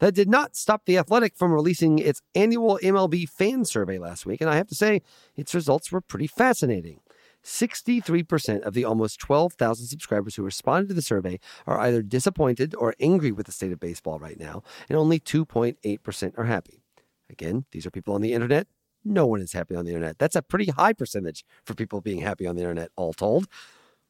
[0.00, 4.40] That did not stop The Athletic from releasing its annual MLB fan survey last week,
[4.40, 5.00] and I have to say,
[5.36, 6.98] its results were pretty fascinating.
[7.44, 11.38] 63% of the almost 12,000 subscribers who responded to the survey
[11.68, 16.38] are either disappointed or angry with the state of baseball right now, and only 2.8%
[16.38, 16.81] are happy.
[17.32, 18.66] Again, these are people on the internet.
[19.04, 20.18] No one is happy on the internet.
[20.18, 23.48] That's a pretty high percentage for people being happy on the internet, all told.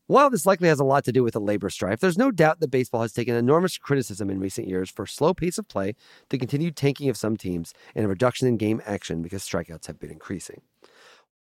[0.07, 2.61] While this likely has a lot to do with the labor strife, there's no doubt
[2.61, 5.95] that baseball has taken enormous criticism in recent years for slow pace of play,
[6.29, 9.99] the continued tanking of some teams, and a reduction in game action because strikeouts have
[9.99, 10.61] been increasing.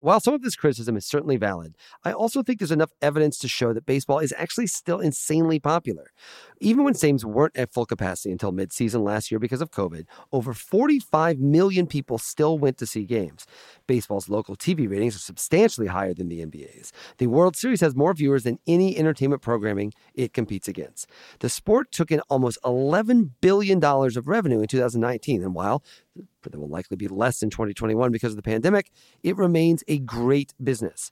[0.01, 3.49] While some of this criticism is certainly valid, I also think there's enough evidence to
[3.49, 6.11] show that baseball is actually still insanely popular.
[6.59, 10.55] Even when stadiums weren't at full capacity until midseason last year because of COVID, over
[10.55, 13.47] 45 million people still went to see games.
[13.87, 16.93] Baseball's local TV ratings are substantially higher than the NBA's.
[17.19, 21.09] The World Series has more viewers than any entertainment programming it competes against.
[21.41, 25.83] The sport took in almost $11 billion of revenue in 2019, and while
[26.43, 28.91] there will likely be less in 2021 because of the pandemic,
[29.23, 31.11] it remains a great business.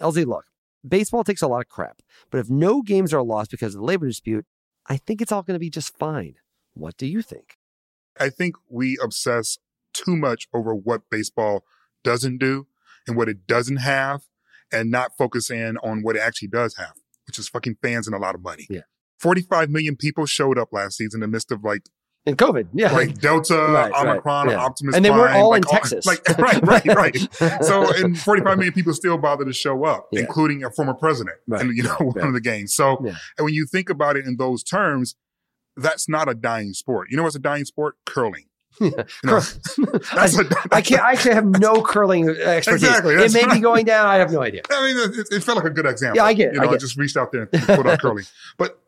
[0.00, 0.46] LZ, look,
[0.86, 3.86] baseball takes a lot of crap, but if no games are lost because of the
[3.86, 4.46] labor dispute,
[4.86, 6.34] I think it's all going to be just fine.
[6.74, 7.56] What do you think?
[8.18, 9.58] I think we obsess
[9.92, 11.64] too much over what baseball
[12.02, 12.66] doesn't do
[13.06, 14.22] and what it doesn't have
[14.72, 16.94] and not focus in on what it actually does have,
[17.26, 18.66] which is fucking fans and a lot of money.
[18.68, 18.82] Yeah.
[19.20, 21.88] 45 million people showed up last season in the midst of like
[22.24, 24.56] in COVID, yeah, like Delta, Right, right, Omicron, yeah.
[24.56, 26.06] Optimus, And they weren't all like in Texas.
[26.06, 27.64] like right, right, right.
[27.64, 30.20] so, and 45 million people still bother to show up, Yeah.
[30.20, 32.26] including a former president, Right, and you know one right.
[32.28, 32.74] of the games.
[32.74, 33.14] So, Yeah.
[33.38, 35.16] and when you think about it in those terms,
[35.76, 37.08] that's not a dying sport.
[37.10, 37.96] You know what's a dying sport?
[38.06, 38.44] Curling.
[38.80, 38.90] You
[39.24, 39.40] know,
[40.14, 41.02] that's a, I can't.
[41.02, 42.84] I actually have no curling uh, expertise.
[42.84, 44.06] Exactly, it may be going down.
[44.06, 44.62] I have no idea.
[44.70, 46.16] I mean, it, it felt like a good example.
[46.16, 46.80] Yeah, I get it, You know, I, get it.
[46.80, 48.24] just reached out there and put on curling.
[48.56, 48.81] But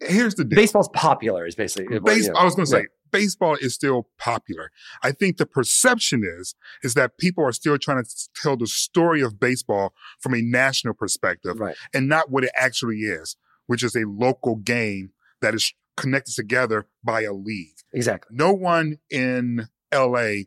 [0.00, 0.56] here's the deal.
[0.56, 1.98] Baseball's popular is basically.
[1.98, 2.84] Base, you know, I was going to say yeah.
[3.10, 4.70] baseball is still popular.
[5.02, 8.10] I think the perception is is that people are still trying to
[8.40, 11.76] tell the story of baseball from a national perspective, Right.
[11.94, 15.10] and not what it actually is, which is a local game
[15.40, 17.76] that is connected together by a league.
[17.92, 18.34] Exactly.
[18.36, 20.44] No one in LA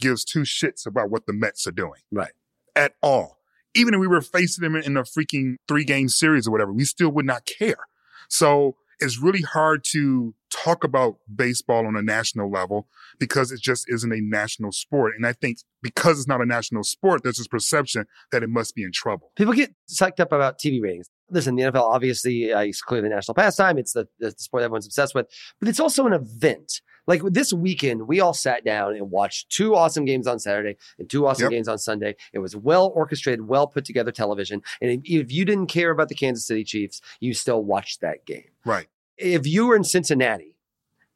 [0.00, 2.32] gives two shits about what the Mets are doing Right.
[2.74, 3.38] at all.
[3.74, 6.84] Even if we were facing them in a freaking three game series or whatever, we
[6.84, 7.86] still would not care.
[8.28, 13.84] So it's really hard to talk about baseball on a national level because it just
[13.88, 15.12] isn't a national sport.
[15.16, 18.74] And I think because it's not a national sport, there's this perception that it must
[18.74, 19.30] be in trouble.
[19.36, 21.08] People get psyched up about TV ratings.
[21.30, 23.78] Listen, the NFL obviously uh, is clearly the national pastime.
[23.78, 25.26] It's the, the sport everyone's obsessed with,
[25.60, 26.80] but it's also an event.
[27.08, 31.08] Like this weekend, we all sat down and watched two awesome games on Saturday and
[31.08, 31.50] two awesome Yep.
[31.50, 32.14] games on Sunday.
[32.34, 34.62] It was well orchestrated, well put together television.
[34.82, 38.26] And if, if you didn't care about the Kansas City Chiefs, you still watched that
[38.26, 38.50] game.
[38.64, 38.86] Right.
[39.16, 40.54] If you were in Cincinnati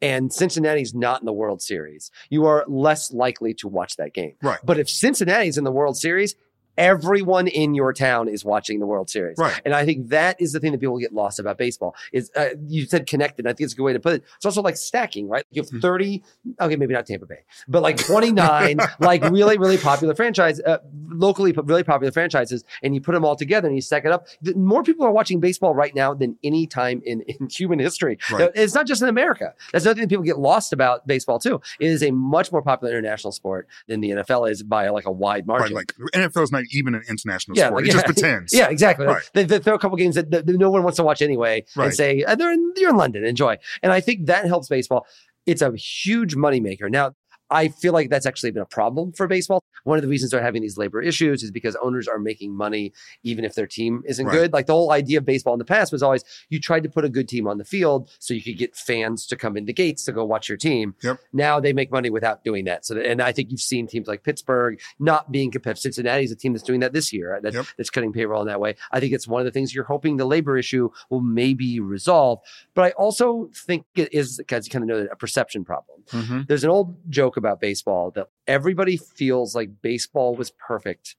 [0.01, 4.35] and Cincinnati's not in the World Series, you are less likely to watch that game.
[4.43, 4.59] Right.
[4.65, 6.35] But if Cincinnati's in the World Series,
[6.77, 9.37] everyone in your town is watching the World Series.
[9.39, 9.61] Right.
[9.65, 12.51] And I think that is the thing that people get lost about baseball is uh,
[12.67, 13.47] you said connected.
[13.47, 14.25] I think it's a good way to put it.
[14.37, 15.45] It's also like stacking, right?
[15.51, 15.77] You Mm-hmm.
[15.77, 16.23] have 30,
[16.61, 21.53] okay, maybe not Tampa Bay, but like 29, like really, really popular franchise, uh, locally
[21.53, 22.65] really popular franchises.
[22.83, 24.27] And you put them all together and you stack it up.
[24.57, 28.19] More people are watching baseball right now than any time in, in human history.
[28.31, 28.51] Right.
[28.55, 29.55] It's not just in America.
[29.73, 31.61] That's another thing people get lost about baseball too.
[31.79, 35.13] It is a much more popular international sport than the NFL is by like a
[35.13, 35.47] wide Right.
[35.47, 35.75] margin.
[35.75, 37.83] Like NFL is not even an international Yeah, sport.
[37.83, 38.53] like- it just pretends.
[38.55, 39.07] Yeah, exactly.
[39.07, 39.23] Right.
[39.35, 41.93] They, they throw a couple games that, that no one wants to watch anyway, and
[41.95, 43.57] say "Uh, they're in, you're in London, enjoy.
[43.83, 45.07] And I think that helps baseball.
[45.47, 46.91] It's a huge moneymaker.
[46.91, 47.15] Now,
[47.53, 49.63] I feel like that's actually been a problem for baseball.
[49.85, 52.93] One of the reasons they're having these labor issues is because owners are making money
[53.23, 54.33] even if their team isn't Right.
[54.33, 54.53] good.
[54.53, 57.05] Like the whole idea of baseball in the past was always you tried to put
[57.05, 60.05] a good team on the field so you could get fans to come into gates
[60.07, 60.95] to go watch your team.
[61.03, 61.19] Yep.
[61.33, 62.87] Now they make money without doing that.
[62.87, 65.83] So, and I think you've seen teams like Pittsburgh not being competitive.
[65.83, 67.37] Cincinnati is a team that's doing that this year.
[67.37, 67.67] Uh, that, Yep.
[67.77, 68.77] That's cutting payroll in that way.
[68.93, 72.41] I think it's one of the things you're hoping the labor issue will maybe resolve.
[72.75, 76.02] But I also think it is, because you kind of know that a perception problem.
[76.11, 76.43] Mm-hmm.
[76.49, 81.17] There's an old joke about baseball that everybody feels like baseball was perfect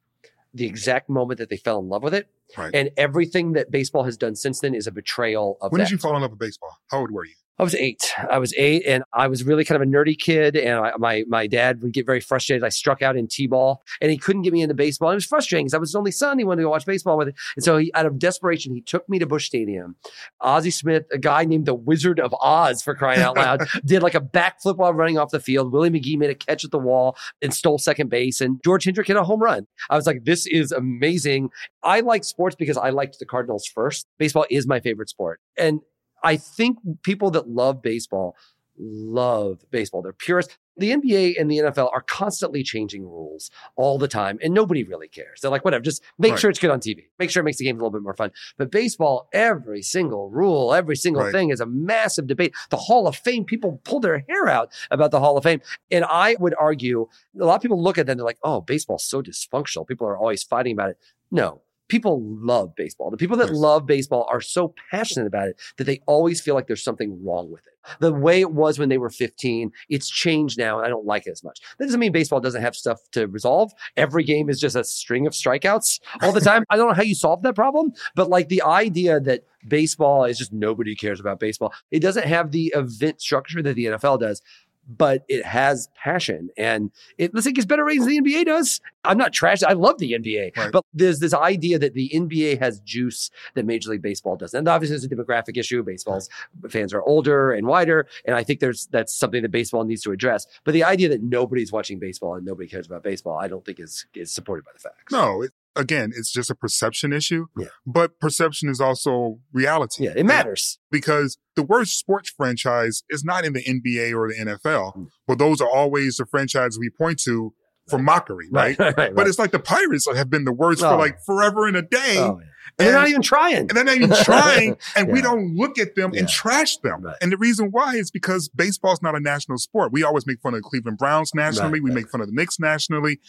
[0.53, 2.27] the exact moment that they fell in love with it.
[2.57, 2.73] Right.
[2.73, 5.85] And everything that baseball has done since then is a betrayal of when that.
[5.85, 6.77] did you fall in love with baseball?
[6.91, 7.33] How old were you?
[7.59, 8.11] I was eight.
[8.31, 10.55] I was eight, and I was really kind of a nerdy kid.
[10.55, 12.63] And I, my my dad would get very frustrated.
[12.63, 15.11] I struck out in t-ball, and he couldn't get me into baseball.
[15.11, 16.39] It was frustrating because I was his only son.
[16.39, 18.81] He wanted to go watch baseball with it, and so he, out of desperation, he
[18.81, 19.95] took me to Busch Stadium.
[20.41, 24.15] Ozzie Smith, a guy named the Wizard of Oz, for crying out loud, did like
[24.15, 25.71] a backflip while running off the field.
[25.71, 29.07] Willie McGee made a catch at the wall and stole second base, and George Hendrick
[29.07, 29.67] hit a home run.
[29.91, 31.49] I was like, this is amazing.
[31.83, 34.07] I like sports because I liked the Cardinals first.
[34.17, 35.81] Baseball is my favorite sport, and
[36.23, 38.35] I think people that love baseball
[38.79, 40.01] love baseball.
[40.01, 40.57] They're purists.
[40.77, 45.07] The NBA and the NFL are constantly changing rules all the time, and nobody really
[45.07, 45.41] cares.
[45.41, 46.39] They're like, whatever, just make Right.
[46.39, 47.03] sure it's good on TV.
[47.19, 48.31] Make sure it makes the game a little bit more fun.
[48.57, 51.31] But baseball, every single rule, every single Right.
[51.31, 52.55] thing is a massive debate.
[52.71, 55.61] The Hall of Fame, people pull their hair out about the Hall of Fame.
[55.91, 57.07] And I would argue,
[57.39, 59.85] a lot of people look at that and they're like, oh, baseball's so dysfunctional.
[59.87, 60.97] People are always fighting about it.
[61.29, 61.61] No.
[61.89, 63.11] People love baseball.
[63.11, 66.67] The people that love baseball are so passionate about it that they always feel like
[66.67, 67.73] there's something wrong with it.
[67.99, 71.27] The way it was when they were 15, it's changed now, and I don't like
[71.27, 71.59] it as much.
[71.77, 73.73] That doesn't mean baseball doesn't have stuff to resolve.
[73.97, 76.63] Every game is just a string of strikeouts all the time.
[76.69, 80.37] I don't know how you solve that problem, but like the idea that baseball is
[80.37, 84.41] just nobody cares about baseball, it doesn't have the event structure that the NFL does.
[84.87, 88.81] But it has passion, and it listen it gets better ratings than the NBA does.
[89.05, 89.63] I'm not trash.
[89.63, 90.71] I love the NBA, Right.
[90.73, 94.57] but there's this idea that the NBA has juice that Major League Baseball doesn't.
[94.57, 95.81] And obviously, it's a demographic issue.
[95.83, 96.29] Baseball's
[96.69, 100.11] fans are older and wider, and I think there's that's something that baseball needs to
[100.11, 100.47] address.
[100.65, 103.79] But the idea that nobody's watching baseball and nobody cares about baseball, I don't think
[103.79, 105.11] is is supported by the facts.
[105.13, 107.47] No, it, again, it's just a perception issue.
[107.57, 107.67] Yeah.
[107.85, 110.05] But perception is also reality.
[110.05, 110.79] Yeah, it matters.
[110.91, 115.07] Because the worst sports franchise is not in the NBA or the NFL, Mm.
[115.27, 117.53] but those are always the franchises we point to
[117.89, 118.79] for mockery, right?
[118.79, 119.13] right, right.
[119.13, 120.91] But it's like the Pirates have been the worst Oh.
[120.91, 122.15] for like forever and a day.
[122.17, 122.47] Oh, yeah.
[122.79, 123.57] And they're not even trying.
[123.57, 126.21] and they're not even trying, and we don't look at them Yeah.
[126.21, 127.01] and trash them.
[127.01, 127.17] Right.
[127.21, 129.91] And the reason why is because baseball's not a national sport.
[129.91, 131.73] We always make fun of the Cleveland Browns nationally.
[131.73, 131.95] Right, we right.
[131.95, 133.19] make fun of the Knicks nationally.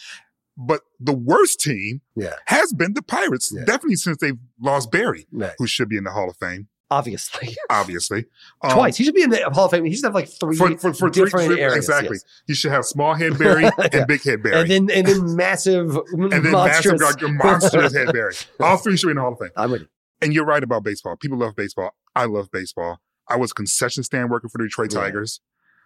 [0.57, 2.35] But the worst team Yeah.
[2.47, 3.65] has been the Pirates, Yeah.
[3.65, 5.53] definitely since they've lost Barry, Right.
[5.59, 7.57] who should be in the Hall of Fame, Obviously.
[7.71, 8.27] obviously.
[8.63, 8.97] Um, Twice.
[8.97, 9.85] He should be in the Hall of Fame.
[9.85, 11.77] He should have like three For, for, for different three- areas.
[11.89, 12.17] exactly.
[12.19, 12.25] yes.
[12.47, 13.71] You should have small head Barry Yeah.
[13.93, 14.61] and big head Barry.
[14.61, 17.01] And then and then massive and then monstrous.
[17.01, 18.35] massive like, monstrous head Barry.
[18.61, 19.51] All three should be in the Hall of Fame.
[19.57, 19.89] I'm with you.
[20.23, 21.17] And you're right about baseball.
[21.17, 21.91] People love baseball.
[22.15, 23.01] I love baseball.
[23.29, 25.01] I was concession stand working for the Detroit Yeah.
[25.01, 25.41] Tigers,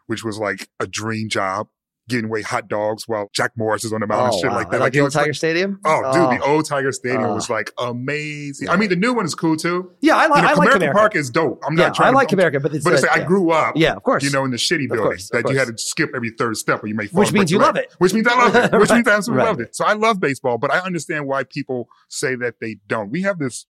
[0.08, 1.68] which was like a dream job.
[2.08, 4.56] Getting away hot dogs while Jack Morris is on the mound and Oh, shit wow.
[4.56, 4.80] like that.
[4.80, 5.78] like the it old was like- Tiger Stadium?
[5.84, 6.54] oh, dude, the oh.
[6.54, 7.34] old Tiger Stadium Oh.
[7.34, 8.66] was like amazing.
[8.66, 8.72] Yeah.
[8.72, 9.90] I mean, the new one is cool too.
[10.00, 10.98] Yeah, I like You know, I like Comerica America.
[10.98, 11.62] Park is dope.
[11.66, 13.50] I'm yeah, not trying I like to, America, but it's but it's like I grew
[13.50, 14.24] up, Yeah, of course.
[14.24, 16.82] you know, in the shitty building course, that you had to skip every third step
[16.82, 17.20] or you may fall.
[17.20, 17.94] Which means you love it.
[17.98, 18.72] Which means I love it.
[18.72, 18.96] Which Right.
[18.96, 19.48] means I absolutely Right.
[19.50, 19.76] loved it.
[19.76, 23.10] So I love baseball, but I understand why people say that they don't.
[23.10, 23.66] We have this,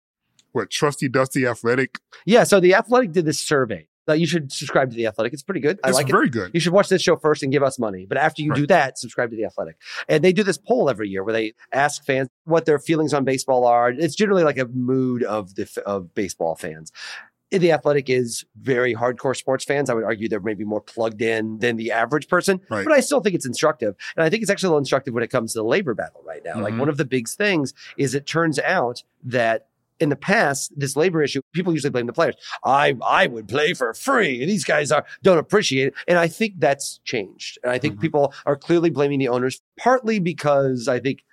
[0.52, 1.98] what, trusty, dusty, athletic.
[2.26, 3.86] Yeah, so the Athletic did this survey.
[4.08, 5.32] Uh, you should subscribe to the Athletic.
[5.32, 5.80] It's pretty good.
[5.82, 6.12] I It's like it.
[6.12, 6.50] very good.
[6.52, 8.04] You should watch this show first and give us money.
[8.06, 9.76] But after you do that, subscribe to The Athletic.
[10.08, 13.24] And they do this poll every year where they ask fans what their feelings on
[13.24, 13.90] baseball are.
[13.90, 16.92] It's generally like a mood of the of baseball fans.
[17.50, 19.88] The Athletic is very hardcore sports fans.
[19.88, 22.84] I would argue they're maybe more plugged in than the average person, Right.
[22.84, 23.94] but I still think it's instructive.
[24.16, 26.22] And I think it's actually a little instructive when it comes to the labor battle
[26.26, 26.60] right now.
[26.60, 26.80] Like Mhm.
[26.80, 29.68] one of the big things is it turns out that
[30.00, 32.34] in the past, this labor issue, people usually blame the players.
[32.64, 34.40] I I would play for free.
[34.42, 35.94] and These guys are don't appreciate it.
[36.08, 37.58] And I think that's changed.
[37.62, 38.00] And I think Mhm.
[38.00, 41.24] people are clearly blaming the owners, partly because I think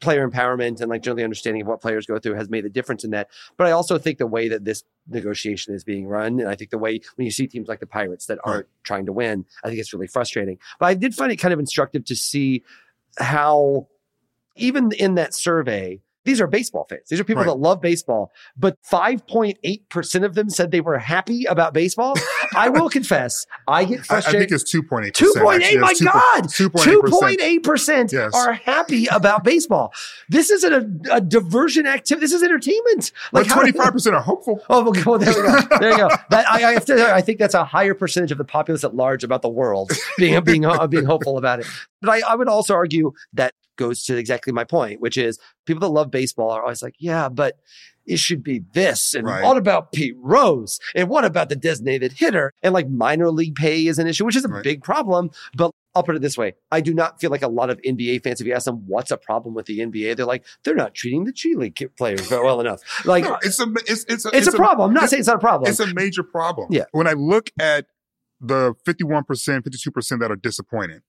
[0.00, 3.04] player empowerment and like generally understanding of what players go through has made a difference
[3.04, 3.28] in that.
[3.58, 6.70] But I also think the way that this negotiation is being run, and I think
[6.70, 9.68] the way when you see teams like the Pirates that aren't trying to win, I
[9.68, 10.58] think it's really frustrating.
[10.78, 12.62] But I did find it kind of instructive to see
[13.18, 13.88] how
[14.56, 17.08] even in that survey, these are baseball fans.
[17.08, 17.48] These are people Right.
[17.50, 22.14] that love baseball, but 5.8% of them said they were happy about baseball.
[22.54, 25.12] I will confess, I get I, I think it's 2.8.
[25.12, 26.44] 2.8, my God.
[26.44, 27.00] 2.8%.
[27.62, 28.34] 2.8% Yes.
[28.34, 29.92] are happy about baseball.
[30.28, 30.72] This isn't
[31.10, 32.24] a, a diversion activity.
[32.24, 33.12] This is entertainment.
[33.32, 34.60] But 25% are hopeful.
[34.68, 35.58] Oh, okay, well, there we go.
[35.80, 36.08] There you go.
[36.30, 38.94] That, I, I, have to, I think that's a higher percentage of the populace at
[38.94, 41.66] large about the world being being being hopeful about it.
[42.02, 45.80] But I, I would also argue that goes to exactly my point, which is people
[45.80, 47.58] that love baseball are always like, yeah, but
[48.06, 49.14] it should be this.
[49.14, 49.42] And Right.
[49.42, 50.78] what about Pete Rose?
[50.94, 52.52] And what about the designated hitter?
[52.62, 54.62] And like minor league pay is an issue, which is a Right.
[54.62, 55.30] big problem.
[55.56, 56.54] But I'll put it this way.
[56.70, 59.10] I do not feel like a lot of NBA fans, if you ask them what's
[59.10, 62.60] a problem with the NBA, they're like, they're not treating the G League players well
[62.60, 62.80] enough.
[63.04, 64.90] Like, No, it's a it's it's a, it's, a problem.
[64.90, 65.70] I'm not saying it's not a problem.
[65.70, 66.68] It's a major problem.
[66.70, 66.84] Yeah.
[66.92, 67.86] When I look at
[68.40, 69.24] the 51%,
[69.64, 71.02] 52% that are disappointed.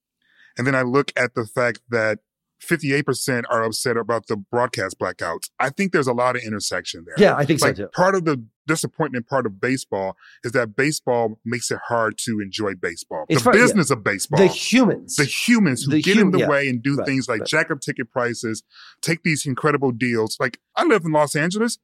[0.57, 2.19] And then I look at the fact that
[2.61, 5.49] 58% are upset about the broadcast blackouts.
[5.59, 7.15] I think there's a lot of intersection there.
[7.17, 7.89] Yeah, I think like, so too.
[7.89, 12.75] Part of the disappointment part of baseball is that baseball makes it hard to enjoy
[12.75, 13.25] baseball.
[13.29, 13.63] It's the far- yeah.
[13.63, 14.39] business of baseball.
[14.39, 15.15] The humans.
[15.15, 16.49] the humans who The get hum- in the yeah.
[16.49, 17.49] way and do Right, things like right.
[17.49, 18.63] jack up ticket prices,
[19.01, 20.37] take these incredible deals.
[20.39, 21.79] Like I live in Los Angeles.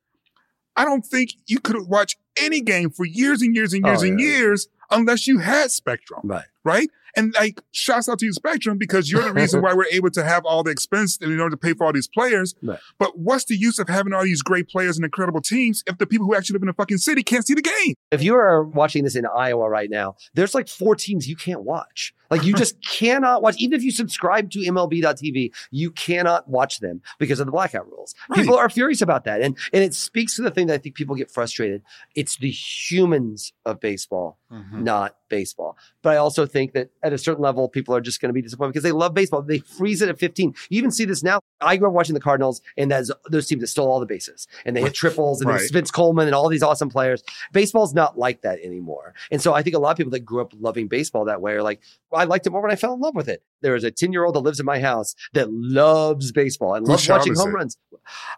[0.75, 4.03] I don't think you could watch any game for years and years and oh, years
[4.03, 4.27] Oh, and yeah.
[4.27, 6.45] years unless you had Spectrum right.
[6.63, 6.89] right?
[7.17, 10.23] And like, shouts out to you, Spectrum, because you're the reason why we're able to
[10.23, 12.53] have all the expense in order to pay for all these players.
[12.61, 12.79] Right.
[12.99, 16.05] But what's the use of having all these great players and incredible teams if the
[16.05, 17.95] people who actually live in the fucking city can't see the game?
[18.11, 21.63] If you are watching this in Iowa right now, there's like four teams you can't
[21.63, 22.13] watch.
[22.29, 23.55] Like you just cannot watch.
[23.59, 28.15] Even if you subscribe to MLB.tv, you cannot watch them because of the blackout rules.
[28.29, 28.39] Right.
[28.39, 29.41] People are furious about that.
[29.41, 31.81] And and it speaks to the thing that I think people get frustrated.
[32.15, 34.83] It's the humans of baseball, mm-hmm.
[34.83, 35.77] not baseball.
[36.01, 38.41] But I also think that at a certain level, people are just going to be
[38.41, 39.41] disappointed because they love baseball.
[39.41, 40.53] They freeze it at 15.
[40.69, 41.39] You even see this now.
[41.59, 44.47] I grew up watching the Cardinals, and that's those teams that stole all the bases
[44.65, 45.59] and they hit triples, and Right.
[45.59, 47.23] there's Vince Coleman and all these awesome players.
[47.51, 49.13] Baseball's not like that anymore.
[49.31, 51.53] And so I think a lot of people that grew up loving baseball that way
[51.53, 51.81] are like,
[52.17, 53.43] I liked it more when I fell in love with it.
[53.61, 56.85] There is a 10 year old that lives in my house that loves baseball and
[56.85, 57.53] Whose loves watching home it?
[57.53, 57.77] runs.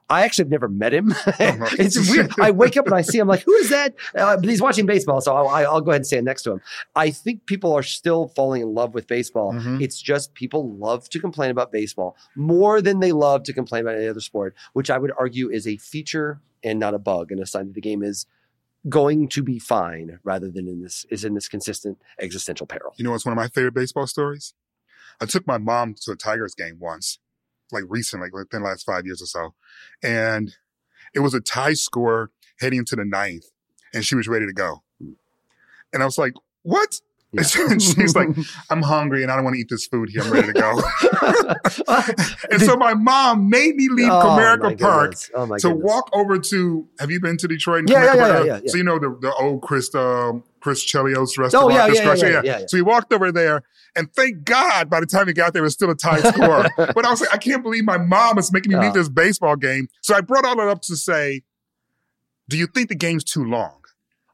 [0.09, 1.07] I actually have never met him.
[1.09, 1.15] no.
[1.39, 2.32] it's weird.
[2.39, 3.95] I wake up and I see him like, who is that?
[4.15, 5.21] Uh, but he's watching baseball.
[5.21, 6.61] So I'll, I'll go ahead and stand next to him.
[6.95, 9.53] I think people are still falling in love with baseball.
[9.53, 9.82] Mhm.
[9.82, 13.95] It's just people love to complain about baseball more than they love to complain about
[13.95, 17.39] any other sport, which I would argue is a feature and not a bug and
[17.39, 18.25] a sign that the game is
[18.88, 22.93] going to be fine rather than in this is in this consistent existential peril.
[22.97, 24.53] You know what's one of my favorite baseball stories?
[25.21, 27.19] I took my mom to a Tigers game once,
[27.71, 29.53] like recently, like within the last five years or so.
[30.01, 30.55] And
[31.13, 33.45] it was a tie score heading into the ninth,
[33.93, 34.84] and she was ready to go.
[35.01, 35.13] Hmm.
[35.91, 37.01] And I was like, what?
[37.32, 37.43] Yeah.
[37.69, 38.30] And she's like,
[38.71, 40.23] I'm hungry and I don't want to eat this food here.
[40.23, 40.82] I'm ready to go.
[42.51, 45.13] and so my mom made me leave Oh, Comerica Park.
[45.36, 45.84] Oh to goodness.
[45.84, 46.88] walk over to.
[46.99, 47.82] Have you been to Detroit?
[47.82, 48.59] and Yeah, yeah, yeah, yeah, yeah.
[48.67, 51.53] So you know the, the old Chris um, Chris Chelios restaurant.
[51.53, 52.59] Oh, yeah, yeah, yeah, yeah.
[52.67, 53.61] So we walked over there,
[53.95, 56.65] and thank God, by the time we got there, it was still a tie score.
[56.77, 58.82] but I was like, I can't believe my mom is making me Oh.
[58.82, 59.88] leave this baseball game.
[60.01, 61.43] So I brought all that up to say,
[62.49, 63.78] do you think the game's too long?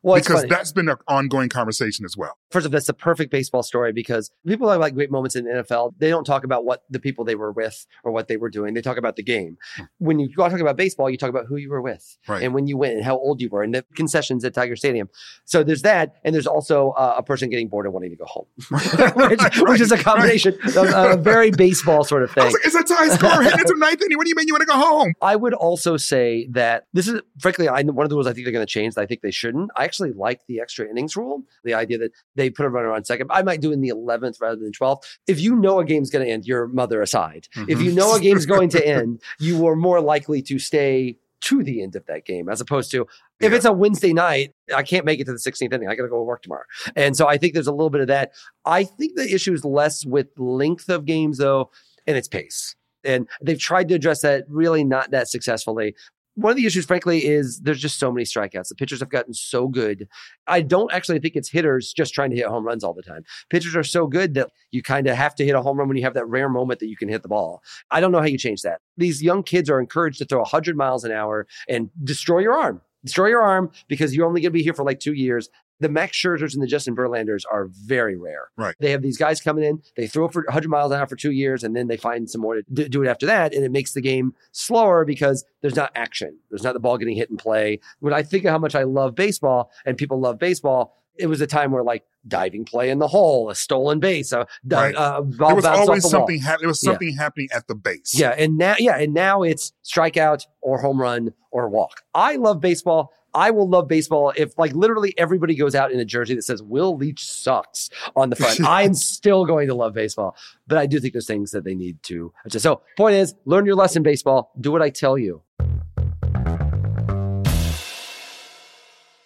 [0.06, 2.38] Well, because that's been an ongoing conversation as well.
[2.52, 5.46] First of all, that's the perfect baseball story because people have like great moments in
[5.46, 5.96] the NFL.
[5.98, 8.76] They don't talk about what the people they were with or what they were doing.
[8.76, 9.58] They talk about the game.
[9.98, 12.44] When you talk about baseball, you talk about who you were with Right.
[12.44, 15.10] and when you went and how old you were and the concessions at Tiger Stadium.
[15.46, 16.18] So there's that.
[16.24, 18.46] And there's also uh, a person getting bored and wanting to go home,
[19.30, 22.46] which, which is a combination of a very baseball sort of thing.
[22.46, 24.18] like, it's a tie score heading into ninth inning.
[24.18, 25.14] What do you mean you want to go home?
[25.22, 28.46] I would also say that this is, frankly, I, one of the rules I think
[28.46, 28.94] they're going to change.
[28.94, 29.72] That I think they shouldn't.
[29.76, 31.44] I actually like the extra innings rule.
[31.64, 33.28] The idea that they put a runner on second.
[33.32, 35.18] I might do it in the eleventh rather than twelfth.
[35.28, 37.96] If you know a game's going to end, your mother aside, if you Mhm.
[37.96, 41.96] know a game's going to end, you are more likely to stay to the end
[41.96, 43.02] of that game as opposed to
[43.40, 43.56] if Yeah.
[43.56, 45.88] it's a Wednesday night, I can't make it to the 16th inning.
[45.88, 46.64] I got to go to work tomorrow.
[46.96, 48.32] And so I think there's a little bit of that.
[48.66, 51.70] I think the issue is less with length of games though,
[52.08, 52.76] and its pace.
[53.04, 55.94] And they've tried to address that really not that successfully.
[56.36, 58.68] One of the issues, frankly, is there's just so many strikeouts.
[58.68, 60.08] The pitchers have gotten so good.
[60.48, 63.24] I don't actually think it's hitters just trying to hit home runs all the time.
[63.50, 65.98] Pitchers are so good that you kind of have to hit a home run when
[65.98, 67.64] you have that rare moment that you can hit the ball.
[67.90, 68.82] I don't know how you change that.
[68.98, 72.82] These young kids are encouraged to throw 100 miles an hour and destroy your arm.
[73.06, 75.50] Destroy your arm because you're only going to be here for like two years.
[75.80, 78.48] The Max Scherzers and the Justin Verlanders are very rare.
[78.56, 78.76] Right.
[78.80, 81.32] They have these guys coming in, they throw for 100 miles an hour for two
[81.32, 83.54] years, and then they find some more to do it after that.
[83.54, 86.38] And it makes the game slower because there's not action.
[86.50, 87.80] There's not the ball getting hit and play.
[88.00, 91.40] When I think of how much I love baseball and people love baseball, it was
[91.42, 94.96] a time where like diving play in the hole, a stolen base, a, a- Right.
[94.98, 96.40] a ball There was always something.
[96.40, 96.92] hap- there was Yeah.
[96.92, 98.14] something happening at the base.
[98.18, 102.02] Yeah, and now yeah, and now it's strikeout or home run or walk.
[102.14, 103.14] I love baseball.
[103.36, 106.64] I will love baseball if like literally everybody goes out in a jersey that says
[106.64, 108.62] Will Leitch sucks on the front.
[108.66, 110.38] I'm still going to love baseball.
[110.68, 112.64] But I do think there's things that they need to adjust.
[112.64, 114.52] So point is learn your lesson baseball.
[114.60, 115.42] Do what I tell you.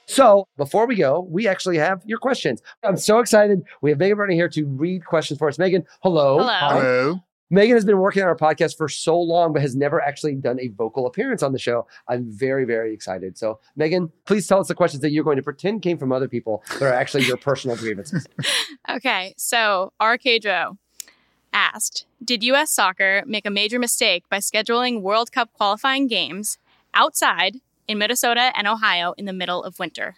[0.07, 2.63] So before we go, we actually have your questions.
[2.83, 3.61] I'm so excited.
[3.81, 5.59] We have Megan Burney here to read questions for us.
[5.59, 6.39] Megan, hello.
[6.39, 6.49] Hello.
[6.49, 6.79] Hi.
[6.79, 7.19] Hello.
[7.49, 10.59] Megan has been working on our podcast for so long, but has never actually done
[10.59, 11.87] a vocal appearance on the show.
[12.07, 13.37] I'm very, very excited.
[13.37, 16.27] So, Megan, please tell us the questions that you're going to pretend came from other
[16.27, 18.25] people that are actually your personal grievances.
[18.89, 20.77] Okay, so Arcadro
[21.53, 22.71] asked Did U.S.
[22.71, 26.57] soccer make a major mistake by scheduling World Cup qualifying games
[26.93, 30.15] outside in Minnesota and Ohio in the middle of winter?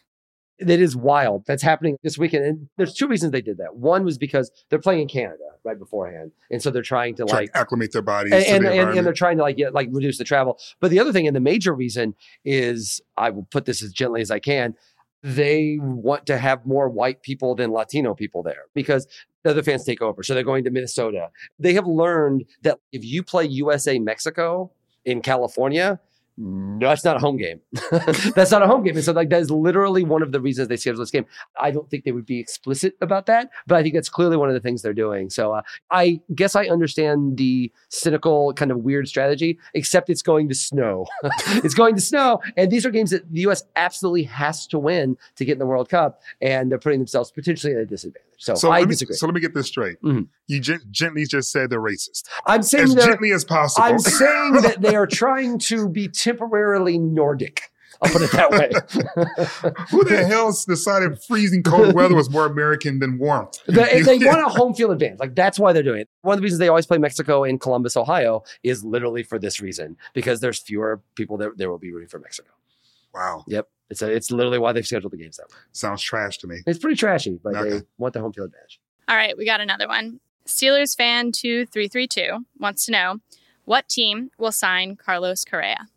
[0.61, 1.45] It is wild.
[1.47, 2.45] That's happening this weekend.
[2.45, 3.75] And there's two reasons they did that.
[3.75, 6.31] One was because they're playing in Canada right beforehand.
[6.49, 9.05] And so they're trying to Trying like acclimate their bodies and, and, the and, and
[9.05, 10.59] they're trying to like get like reduce the travel.
[10.79, 14.21] But the other thing, and the major reason is I will put this as gently
[14.21, 14.75] as I can.
[15.23, 19.07] They want to have more white people than Latino people there because
[19.43, 20.23] the other fans take over.
[20.23, 21.29] So they're going to Minnesota.
[21.59, 24.71] They have learned that if you play USA Mexico
[25.05, 25.99] in California,
[26.37, 27.59] no, that's not a home game.
[28.35, 28.95] that's not a home game.
[28.95, 31.25] And so like that is literally one of the reasons they scheduled this game.
[31.59, 34.47] I don't think they would be explicit about that, but I think that's clearly one
[34.47, 35.29] of the things they're doing.
[35.29, 35.61] So uh,
[35.91, 41.05] I guess I understand the cynical kind of weird strategy, except it's going to snow.
[41.63, 42.41] it's going to snow.
[42.55, 45.65] And these are games that the US absolutely has to win to get in the
[45.65, 46.21] World Cup.
[46.41, 48.30] And they're putting themselves potentially at a disadvantage.
[48.41, 49.15] So, I let me, disagree.
[49.15, 50.01] So let me get this straight.
[50.01, 50.27] Mhm.
[50.47, 52.23] You gen- gently just said they're racist.
[52.47, 53.85] I'm saying as gently as possible.
[53.87, 57.61] I'm saying that they are trying to be temporarily Nordic.
[58.01, 58.71] I'll put it that way.
[59.91, 63.59] Who the hell decided freezing cold weather was more American than warmth?
[63.67, 65.19] They, they want a home field advantage.
[65.19, 66.09] Like that's why they're doing it.
[66.23, 69.61] One of the reasons they always play Mexico in Columbus, Ohio, is literally for this
[69.61, 72.49] reason because there's fewer people that there will be rooting for Mexico.
[73.13, 73.43] Wow.
[73.47, 75.57] Yep, it's a, it's literally why they've scheduled the games that way.
[75.73, 76.57] Sounds trash to me.
[76.65, 78.79] It's pretty trashy, but they want the home field advantage.
[79.07, 80.19] All right, we got another one.
[80.47, 83.17] Steelers fan 2332 wants to know
[83.65, 85.87] what team will sign Carlos Correa?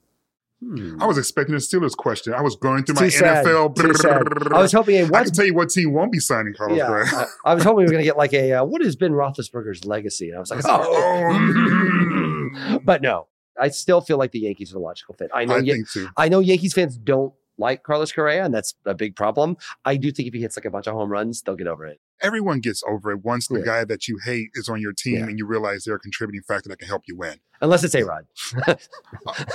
[1.00, 2.32] I was expecting a Steelers question.
[2.32, 3.44] I was going through Too my sad.
[3.44, 3.76] NFL.
[3.76, 4.22] Too sad.
[4.52, 5.24] I was hoping a I what?
[5.24, 7.04] can tell you what team won't be signing Carlos Yeah, Correa.
[7.12, 9.10] I, I was hoping we were going to get like a uh, what is Ben
[9.12, 13.26] Roethlisberger's legacy, and I was like, oh, but no.
[13.60, 15.30] I still feel like the Yankees are the logical fit.
[15.32, 15.54] I know.
[15.56, 16.08] I Yan- think too.
[16.16, 19.56] I know Yankees fans don't like Carlos Correa, and that's a big problem.
[19.84, 21.86] I do think if he hits like a bunch of home runs, they'll get over
[21.86, 22.00] it.
[22.20, 23.64] Everyone gets over it once the Yeah.
[23.64, 25.24] guy that you hate is on your team Yeah.
[25.26, 27.38] and you realize they're a contributing factor that can help you win.
[27.60, 28.26] Unless it's A Rod.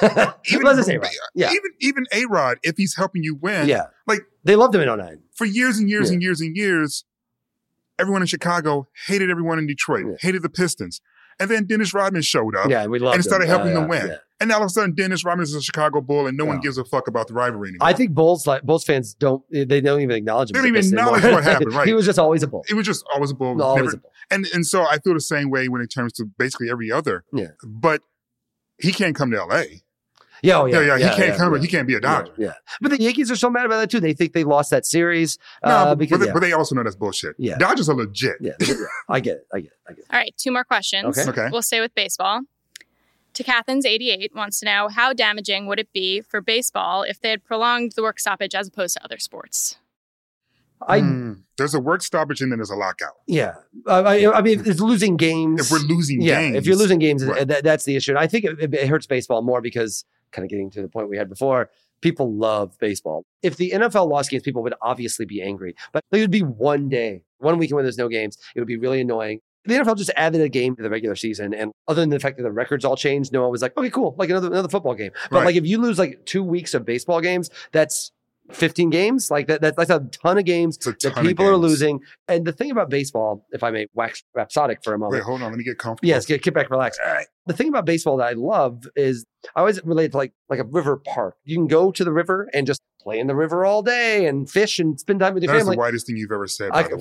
[0.02, 1.10] Unless it's A Rod.
[1.36, 1.50] Yeah.
[1.52, 3.88] Even even A Rod, if he's helping you win, Yeah.
[4.08, 5.20] like They loved him in 09.
[5.34, 6.14] for years and years Yeah.
[6.14, 7.06] and years and years,
[7.98, 11.02] everyone in Chicago hated everyone in Detroit, hated the Pistons.
[11.40, 13.50] And then Dennis Rodman showed up Yeah, and we loved and started him.
[13.50, 14.18] helping Uh, them win.
[14.40, 14.44] Yeah.
[14.44, 16.78] And all of a sudden, Dennis Rodman is a Chicago Bull, and no one gives
[16.78, 17.88] a fuck about the rivalry anymore.
[17.88, 20.54] I think Bulls like Bulls fans don't they don't even acknowledge him.
[20.54, 21.18] They don't even Piston anymore.
[21.18, 21.88] acknowledge what happened, right.
[21.88, 22.64] he was just always a Bull.
[22.70, 23.62] it was just always a Bull.
[23.62, 24.12] Always never- a Bull.
[24.32, 27.26] and and so I feel the same way when it comes to basically every other.
[27.34, 27.48] Yeah.
[27.66, 28.02] But
[28.80, 29.84] he can't come to L.A.
[30.42, 31.54] Yeah, oh, yeah, Yeah, yeah, he can't come.
[31.54, 31.60] yeah.
[31.60, 32.32] He can't be a Dodger.
[32.38, 32.54] Yeah, yeah.
[32.80, 34.00] But the Yankees are so mad about that too.
[34.00, 35.38] They think they lost that series.
[35.66, 36.34] No, uh, but, because, but, they, yeah.
[36.34, 37.36] but they also know that's bullshit.
[37.38, 37.58] Yeah.
[37.58, 38.38] Dodgers are legit.
[38.40, 38.76] yeah, yeah,
[39.10, 39.42] I get it.
[39.54, 39.78] I get it.
[39.90, 40.06] I get it.
[40.10, 41.18] All right, two more questions.
[41.18, 41.30] Okay.
[41.30, 41.50] Okay.
[41.52, 42.40] We'll stay with baseball.
[43.40, 47.42] To Cathens88 wants to know how damaging would it be for baseball if they had
[47.46, 49.78] prolonged the work stoppage as opposed to other sports?
[50.86, 51.34] I Hmm.
[51.58, 53.14] there's a work stoppage and then there's a lockout.
[53.28, 53.56] yeah.
[53.88, 55.62] Uh, I, I mean, it's losing games.
[55.62, 56.28] If we're losing games.
[56.28, 57.48] yeah, games, if you're losing games, Right.
[57.48, 58.12] that, that's the issue.
[58.12, 60.90] And I think it, it, it hurts baseball more because, kind of getting to the
[60.90, 61.70] point we had before,
[62.02, 63.26] people love baseball.
[63.42, 65.76] If the NFL lost games, people would obviously be angry.
[65.94, 68.38] But it would be one day, one weekend where there's no games.
[68.54, 69.40] It would be really annoying.
[69.66, 72.38] The NFL just added a game to the regular season, and other than the fact
[72.38, 74.94] that the records all changed, no one was like, "Okay, cool, like another another football
[74.96, 75.46] game." But Right.
[75.48, 78.12] like if you lose like two weeks of baseball games, that's
[78.52, 79.30] 15 games.
[79.30, 82.00] Like that, that that's a ton of games that ton of people are losing.
[82.28, 85.42] And the thing about baseball, if I may wax rhapsodic for a moment, Wait, hold
[85.42, 85.52] on.
[85.52, 86.08] Let me get comfortable.
[86.08, 86.98] Yes, get, get back, relax.
[87.50, 89.26] The thing about baseball that I love is
[89.56, 91.36] I always relate it to like like a river park.
[91.46, 94.50] You can go to the river and just play in the river all day and
[94.50, 95.72] fish and spend time with your That's family.
[95.72, 96.70] That's the widest thing you've ever said.
[96.74, 96.98] I, the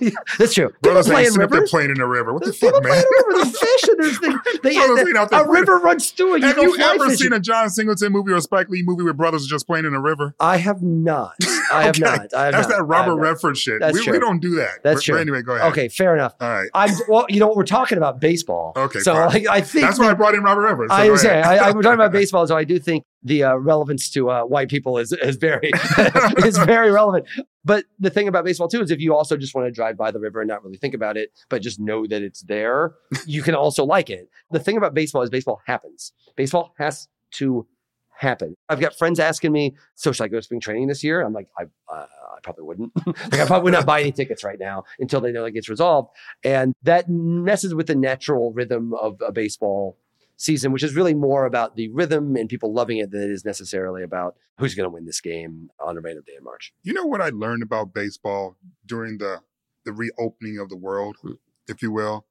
[0.00, 0.12] way.
[0.38, 0.70] that's true.
[0.80, 2.32] Brothers ain't in sitting up there playing in the river.
[2.32, 2.92] What the fuck, man?
[2.92, 3.50] in the river.
[3.50, 4.60] Fish and there's things.
[4.62, 6.40] They, ain't out there a river runs through it.
[6.40, 7.16] You Have you ever fishing.
[7.18, 9.84] seen a John Singleton movie or a Spike Lee movie where brothers are just playing
[9.84, 10.34] in a river?
[10.40, 11.34] I have not.
[11.72, 12.00] I have Okay.
[12.00, 12.34] not.
[12.34, 12.76] I have That's not.
[12.76, 13.16] that I Robert.
[13.16, 13.80] Redford shit.
[13.80, 14.82] That's we, we don't do that.
[14.82, 15.14] That's But- true.
[15.16, 15.70] But anyway, go ahead.
[15.72, 16.34] Okay, fair enough.
[16.40, 16.70] All right.
[16.72, 17.26] I'm well.
[17.28, 18.72] You know what we're talking about baseball.
[18.74, 20.90] Okay, so like I think That's why I brought in Robert.
[20.90, 21.44] So I was saying.
[21.44, 24.68] I, we're talking about baseball, so I do think the uh, relevance to uh, white
[24.68, 25.70] people is is very
[26.38, 27.26] is very relevant.
[27.64, 30.10] But the thing about baseball too is if you also just want to drive by
[30.10, 32.94] the river and not really think about it, but just know that it's there,
[33.26, 34.28] you can also like it.
[34.50, 36.12] The thing about baseball is baseball happens.
[36.36, 37.66] Baseball has to
[38.10, 38.54] happen.
[38.68, 41.32] I've got friends asking me, "So should I go to spring training this year?" I'm
[41.32, 42.06] like, I, uh, I
[42.42, 42.92] probably wouldn't.
[43.06, 45.68] like, I probably would not buy any tickets right now until they know it gets
[45.68, 46.10] resolved,
[46.44, 49.96] and that messes with the natural rhythm of a baseball
[50.36, 53.44] season, which is really more about the rhythm and people loving it than it is
[53.44, 56.72] necessarily about who's going to win this game on a random day in March.
[56.82, 59.40] You know what I learned about baseball during the
[59.84, 61.32] the reopening of the world, Hmm.
[61.68, 62.26] if you will,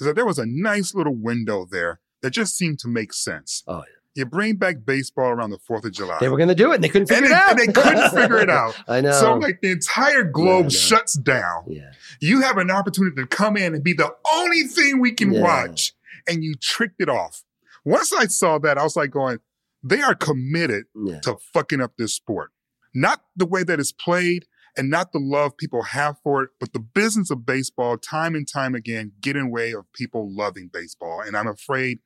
[0.00, 3.62] is that there was a nice little window there that just seemed to make sense.
[3.66, 3.95] Oh, yeah.
[4.16, 6.16] You bring back baseball around the Fourth of July.
[6.20, 7.50] They were going to do it and they couldn't figure they, it out.
[7.50, 8.74] and they couldn't figure it out.
[8.88, 9.12] I know.
[9.12, 10.68] So like the entire globe know.
[10.70, 11.64] shuts down.
[11.68, 11.92] yeah.
[12.20, 15.42] You have an opportunity to come in and be the only thing we can Yeah.
[15.42, 15.92] watch,
[16.26, 17.44] and you tricked it off.
[17.84, 19.38] Once I saw that, I was like going,
[19.82, 21.20] they are committed Yeah.
[21.20, 22.50] to fucking up this sport.
[22.94, 24.46] Not the way that it's played
[24.78, 28.48] and not the love people have for it, but the business of baseball, time and
[28.48, 31.20] time again, get in way of people loving baseball.
[31.20, 31.98] And I'm afraid,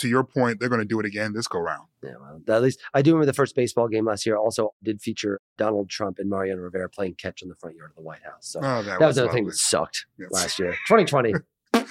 [0.00, 1.86] to your point, they're going to do it again this go round.
[2.02, 5.00] Yeah, well, at least I do remember the first baseball game last year also did
[5.00, 8.22] feature Donald Trump and Mariano Rivera playing catch in the front yard of the White
[8.22, 8.48] House.
[8.48, 10.30] So Oh, that, that was was another thing that sucked Yes.
[10.32, 10.72] last year.
[10.88, 11.34] 2020.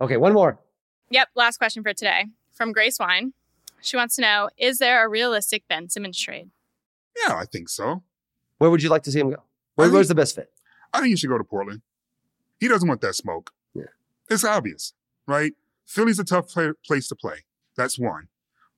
[0.00, 0.58] okay, one more.
[1.10, 3.32] Yep, last question for today from Grace Wine.
[3.80, 6.50] She wants to know Is there a realistic Ben Simmons trade?
[7.26, 8.02] Yeah, I think so.
[8.58, 9.36] Where would you like to see him go?
[9.74, 10.50] Where, I think- where's the best fit?
[10.92, 11.82] I think he should go to Portland.
[12.60, 13.52] He doesn't want that smoke.
[13.74, 13.84] Yeah.
[14.28, 14.94] It's obvious,
[15.26, 15.52] right?
[15.88, 17.38] Philly's a tough play, place to play.
[17.76, 18.28] That's one.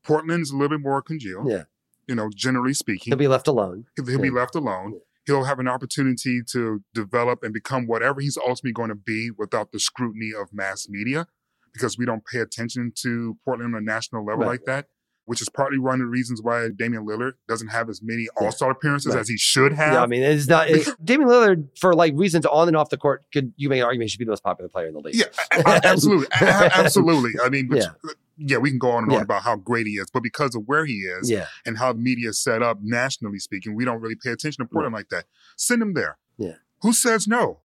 [0.05, 1.51] Portland's a little bit more congealed.
[1.51, 1.65] Yeah.
[2.07, 3.11] You know, generally speaking.
[3.11, 3.87] He'll be left alone.
[3.97, 5.01] He'll, he'll be left alone.
[5.27, 9.71] He'll have an opportunity to develop and become whatever he's ultimately going to be without
[9.73, 11.27] the scrutiny of mass media
[11.73, 14.49] because we don't pay attention to Portland on a national level Right.
[14.53, 14.87] like that,
[15.31, 18.51] which is partly one of the reasons why Damian Lillard doesn't have as many all
[18.51, 19.21] star appearances Right.
[19.21, 19.93] as he should have.
[19.93, 20.67] Yeah, I mean, it's not.
[21.05, 24.07] Damian Lillard, for like reasons on and off the court, could you make an argument
[24.07, 25.15] he should be the most popular player in the league?
[25.15, 25.27] Yeah,
[25.85, 27.31] absolutely, a- absolutely.
[27.45, 27.91] I mean, Yeah.
[28.39, 28.59] yeah.
[28.59, 30.85] we can go on and on about how great he is, but because of where
[30.85, 31.47] he is Yeah.
[31.65, 34.69] and how the media is set up nationally speaking, we don't really pay attention to
[34.69, 35.27] Portland like that.
[35.57, 36.19] Send him there.
[36.39, 36.55] Yeah.
[36.83, 37.61] Who says no?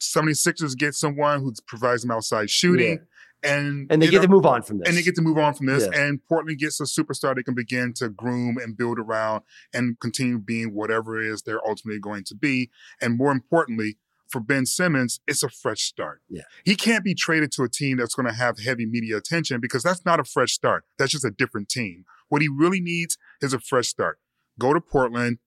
[0.00, 3.00] 76ers get someone who provides them outside shooting,
[3.42, 4.88] and And they get know, to move on from this.
[4.88, 5.86] and they get to move on from this.
[5.92, 6.00] Yeah.
[6.00, 10.38] And Portland gets a superstar they can begin to groom and build around and continue
[10.38, 12.70] being whatever it is they're ultimately going to be.
[13.00, 13.96] And more importantly,
[14.28, 16.20] for Ben Simmons, it's a fresh start.
[16.28, 16.42] Yeah.
[16.64, 19.82] He can't be traded to a team that's going to have heavy media attention because
[19.82, 20.84] that's not a fresh start.
[20.98, 22.04] That's just a different team.
[22.28, 24.18] What he really needs is a fresh start.
[24.58, 25.38] Go to Portland.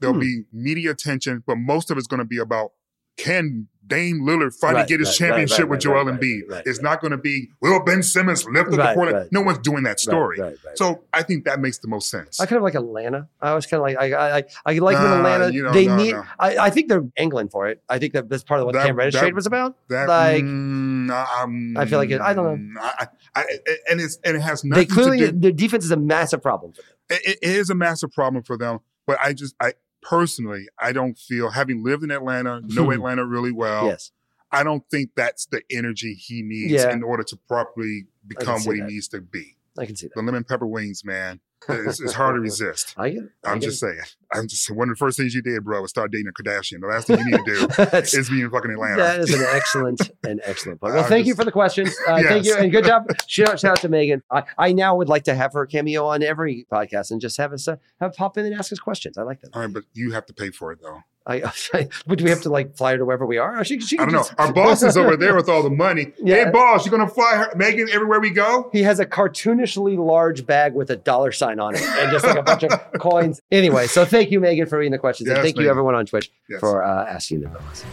[0.00, 0.20] There'll Hmm.
[0.20, 2.70] be media attention, but most of it's going to be about
[3.18, 6.62] can Dame Lillard finally Right, get his right, championship right, with Joel Embiid?
[6.66, 9.28] it's not going to be, will Ben Simmons lift up the Portland?
[9.32, 10.38] No one's doing that story.
[10.74, 12.38] So I think that makes the most sense.
[12.40, 13.28] I kind of like Atlanta.
[13.40, 15.96] I was kind of like I I, I, like when Atlanta you know, they no,
[15.96, 16.12] need.
[16.12, 16.24] no.
[16.38, 17.82] I, I think they're angling for it.
[17.88, 19.76] I think that that's part of what That- Cam Reddish trade was about.
[19.88, 21.10] That, like mm,
[21.42, 22.80] um, I feel like it- I don't know.
[22.80, 25.38] I, I, I- and it's and it has they nothing clearly to do.
[25.40, 26.90] their defense is a massive problem for them.
[27.10, 28.80] It, it is a massive problem for them.
[29.06, 29.72] But I just, I
[30.08, 32.92] personally, I don't feel having lived in Atlanta, know hmm.
[32.92, 33.86] Atlanta really well.
[33.86, 34.10] yes,
[34.50, 36.92] I don't think that's the energy he needs Yeah.
[36.92, 38.88] in order to properly become what he that.
[38.88, 39.56] needs to be.
[39.78, 40.14] I can see that.
[40.14, 42.94] The lemon pepper wings, man, it's, it's hard to resist.
[42.96, 43.22] I get.
[43.44, 43.98] I I'm get just saying.
[44.32, 46.80] I'm just one of the first things you did, bro, was start dating a Kardashian.
[46.80, 47.82] The last thing you need to do
[48.18, 48.96] is be in fucking Atlanta.
[48.96, 50.94] That is an excellent, an excellent point.
[50.94, 51.94] Well, I'm thank you for the questions.
[52.06, 53.06] Uh, Thank you and good job.
[53.26, 54.22] Shout out, shout out to Megan.
[54.30, 57.52] I, I now would like to have her cameo on every podcast and just have
[57.52, 59.18] us uh, have pop in and ask us questions.
[59.18, 59.50] I like that.
[59.54, 61.02] All right, but you have to pay for it though.
[61.28, 61.42] I,
[62.06, 63.60] but do we have to like fly her to wherever we are?
[63.60, 64.24] Or she, she I don't know.
[64.38, 66.12] Our boss is over there with all the money.
[66.22, 66.44] Yeah.
[66.46, 68.70] Hey, boss, you gonna fly her, Megan everywhere we go?
[68.72, 72.38] He has a cartoonishly large bag with a dollar sign on it and just like
[72.38, 73.40] a bunch of coins.
[73.50, 75.28] Anyway, so thank you, Megan, for reading the questions.
[75.28, 76.60] and Yes, thank you, everyone on Twitch, Yes.
[76.60, 77.56] for uh, asking them.
[77.70, 77.84] us.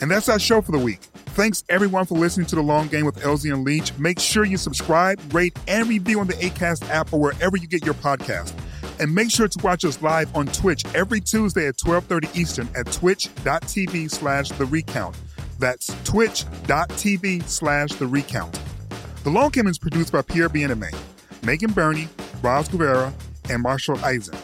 [0.00, 1.00] And that's our show for the week.
[1.34, 3.96] Thanks everyone for listening to the Long Game with LZ and Leitch.
[3.98, 7.84] Make sure you subscribe, rate, and review on the Acast app or wherever you get
[7.84, 8.52] your podcast.
[9.00, 12.90] And make sure to watch us live on Twitch every Tuesday at 12:30 Eastern at
[12.92, 15.16] twitch.tv slash the recount.
[15.58, 18.60] That's twitch.tv slash the recount.
[19.24, 20.94] The Long Game is produced by Pierre Bienaimé,
[21.42, 22.08] Megan Burney,
[22.42, 23.12] Roz Guevara,
[23.50, 24.36] and Marshall Eisen.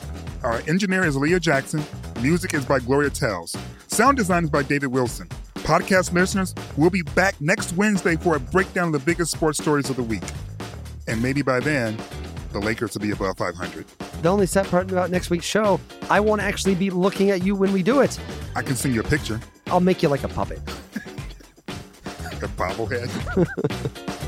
[0.42, 1.82] Our engineer is Leah Jackson.
[2.20, 3.56] Music is by Gloria Tells.
[3.88, 5.28] Sound design is by David Wilson.
[5.54, 9.88] Podcast listeners, we'll be back next Wednesday for a breakdown of the biggest sports stories
[9.88, 10.22] of the week.
[11.06, 11.96] And maybe by then,
[12.54, 13.84] the Lakers will be above 500.
[14.22, 17.56] The only sad part about next week's show, I won't actually be looking at you
[17.56, 18.18] when we do it.
[18.54, 20.60] I can send you a picture, I'll make you like a puppet.
[22.24, 23.10] like a bobblehead.